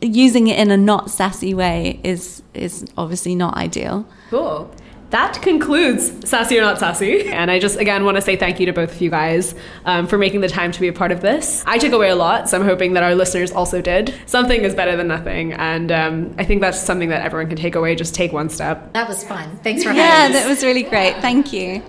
using 0.00 0.48
it 0.48 0.58
in 0.58 0.70
a 0.70 0.76
not 0.76 1.10
sassy 1.10 1.54
way 1.54 2.00
is 2.02 2.42
is 2.54 2.84
obviously 2.96 3.36
not 3.36 3.56
ideal. 3.56 4.04
Cool 4.30 4.74
that 5.10 5.42
concludes 5.42 6.28
Sassy 6.28 6.56
or 6.56 6.62
Not 6.62 6.78
Sassy. 6.78 7.28
And 7.28 7.50
I 7.50 7.58
just, 7.58 7.78
again, 7.78 8.04
want 8.04 8.16
to 8.16 8.20
say 8.20 8.36
thank 8.36 8.60
you 8.60 8.66
to 8.66 8.72
both 8.72 8.92
of 8.92 9.00
you 9.00 9.10
guys 9.10 9.54
um, 9.84 10.06
for 10.06 10.18
making 10.18 10.40
the 10.40 10.48
time 10.48 10.70
to 10.72 10.80
be 10.80 10.88
a 10.88 10.92
part 10.92 11.10
of 11.10 11.20
this. 11.20 11.64
I 11.66 11.78
took 11.78 11.92
away 11.92 12.10
a 12.10 12.16
lot, 12.16 12.48
so 12.48 12.58
I'm 12.58 12.64
hoping 12.64 12.92
that 12.94 13.02
our 13.02 13.14
listeners 13.14 13.50
also 13.50 13.82
did. 13.82 14.14
Something 14.26 14.62
is 14.62 14.74
better 14.74 14.96
than 14.96 15.08
nothing. 15.08 15.52
And 15.52 15.90
um, 15.90 16.34
I 16.38 16.44
think 16.44 16.60
that's 16.60 16.80
something 16.80 17.08
that 17.08 17.24
everyone 17.24 17.48
can 17.48 17.58
take 17.58 17.74
away. 17.74 17.96
Just 17.96 18.14
take 18.14 18.32
one 18.32 18.48
step. 18.48 18.92
That 18.92 19.08
was 19.08 19.24
fun. 19.24 19.58
Thanks 19.64 19.82
for 19.82 19.88
having 19.88 20.02
yeah, 20.02 20.26
us. 20.26 20.32
Yeah, 20.32 20.40
that 20.40 20.48
was 20.48 20.62
really 20.62 20.84
great. 20.84 21.16
Thank 21.16 21.52
you. 21.52 21.82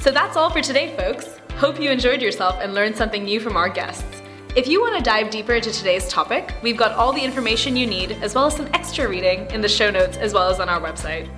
So 0.00 0.10
that's 0.10 0.36
all 0.36 0.50
for 0.50 0.60
today, 0.60 0.96
folks. 0.96 1.26
Hope 1.56 1.80
you 1.80 1.90
enjoyed 1.90 2.20
yourself 2.20 2.56
and 2.60 2.74
learned 2.74 2.96
something 2.96 3.24
new 3.24 3.40
from 3.40 3.56
our 3.56 3.68
guests. 3.68 4.22
If 4.56 4.68
you 4.68 4.80
want 4.80 4.96
to 4.96 5.02
dive 5.02 5.30
deeper 5.30 5.54
into 5.54 5.72
today's 5.72 6.06
topic, 6.06 6.54
we've 6.62 6.76
got 6.76 6.92
all 6.92 7.12
the 7.12 7.20
information 7.20 7.76
you 7.76 7.88
need, 7.88 8.12
as 8.22 8.36
well 8.36 8.46
as 8.46 8.54
some 8.54 8.68
extra 8.72 9.08
reading 9.08 9.50
in 9.50 9.60
the 9.60 9.68
show 9.68 9.90
notes, 9.90 10.16
as 10.16 10.32
well 10.32 10.48
as 10.48 10.60
on 10.60 10.68
our 10.68 10.80
website. 10.80 11.28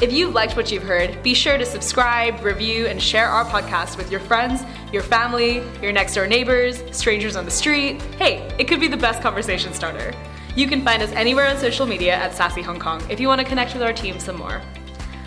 If 0.00 0.12
you've 0.12 0.34
liked 0.34 0.54
what 0.54 0.70
you've 0.70 0.84
heard, 0.84 1.20
be 1.24 1.34
sure 1.34 1.58
to 1.58 1.66
subscribe, 1.66 2.44
review, 2.44 2.86
and 2.86 3.02
share 3.02 3.26
our 3.26 3.44
podcast 3.44 3.96
with 3.96 4.08
your 4.08 4.20
friends, 4.20 4.62
your 4.92 5.02
family, 5.02 5.64
your 5.82 5.90
next 5.90 6.14
door 6.14 6.28
neighbors, 6.28 6.80
strangers 6.96 7.34
on 7.34 7.44
the 7.44 7.50
street. 7.50 8.00
Hey, 8.20 8.48
it 8.56 8.68
could 8.68 8.78
be 8.78 8.86
the 8.86 8.96
best 8.96 9.20
conversation 9.20 9.74
starter. 9.74 10.14
You 10.54 10.68
can 10.68 10.84
find 10.84 11.02
us 11.02 11.10
anywhere 11.10 11.48
on 11.48 11.58
social 11.58 11.86
media 11.86 12.14
at 12.14 12.36
Sassy 12.36 12.62
Hong 12.62 12.78
Kong 12.78 13.02
if 13.10 13.18
you 13.18 13.26
want 13.26 13.40
to 13.40 13.46
connect 13.48 13.72
with 13.72 13.82
our 13.82 13.92
team 13.92 14.20
some 14.20 14.36
more. 14.36 14.62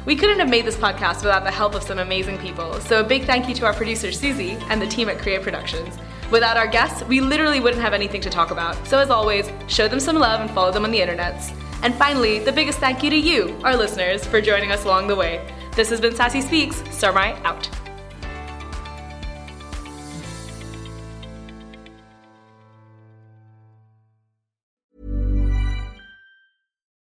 We 0.06 0.16
couldn't 0.16 0.40
have 0.40 0.50
made 0.50 0.63
this 0.63 0.78
podcast 0.78 1.18
without 1.18 1.44
the 1.44 1.52
help 1.52 1.76
of 1.76 1.84
some 1.84 2.00
amazing 2.00 2.38
people, 2.38 2.80
so 2.80 3.02
a 3.02 3.04
big 3.04 3.26
thank 3.26 3.50
you 3.50 3.56
to 3.56 3.66
our 3.66 3.74
producer 3.74 4.13
Susie 4.13 4.52
and 4.70 4.82
the 4.82 4.88
team 4.88 5.10
at 5.10 5.20
Create 5.20 5.42
Productions. 5.42 5.98
Without 6.32 6.58
our 6.58 6.68
guests, 6.68 7.04
we 7.06 7.22
literally 7.22 7.62
wouldn't 7.62 7.82
have 7.82 7.94
anything 7.94 8.20
to 8.22 8.30
talk 8.30 8.52
about. 8.52 8.86
So, 8.86 9.00
as 9.00 9.10
always, 9.10 9.50
show 9.68 9.88
them 9.88 10.00
some 10.00 10.18
love 10.18 10.42
and 10.42 10.52
follow 10.52 10.72
them 10.72 10.84
on 10.84 10.92
the 10.92 11.00
internets. 11.00 11.54
And 11.84 11.94
finally, 11.96 12.40
the 12.40 12.52
biggest 12.52 12.80
thank 12.80 13.02
you 13.02 13.10
to 13.10 13.16
you, 13.16 13.58
our 13.63 13.78
listeners, 13.78 14.26
for 14.26 14.42
joining 14.42 14.72
us 14.72 14.84
along 14.84 15.08
the 15.08 15.16
way. 15.16 15.46
This 15.76 15.90
has 15.90 16.02
been 16.02 16.16
Sassy 16.16 16.42
Speaks, 16.42 16.82
Sarmai 16.90 17.40
out. 17.44 17.70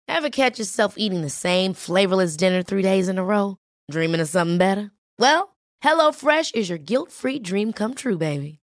Ever 0.09 0.29
catch 0.29 0.59
yourself 0.59 0.95
eating 0.97 1.21
the 1.21 1.29
same 1.29 1.73
flavorless 1.73 2.35
dinner 2.37 2.63
three 2.63 2.81
days 2.81 3.07
in 3.07 3.17
a 3.17 3.23
row? 3.23 3.57
Dreaming 3.91 4.21
of 4.21 4.29
something 4.29 4.57
better? 4.57 4.91
Well, 5.19 5.55
HelloFresh 5.83 6.55
is 6.55 6.69
your 6.69 6.77
guilt 6.77 7.11
free 7.11 7.39
dream 7.39 7.73
come 7.73 7.93
true, 7.93 8.17
baby. 8.17 8.62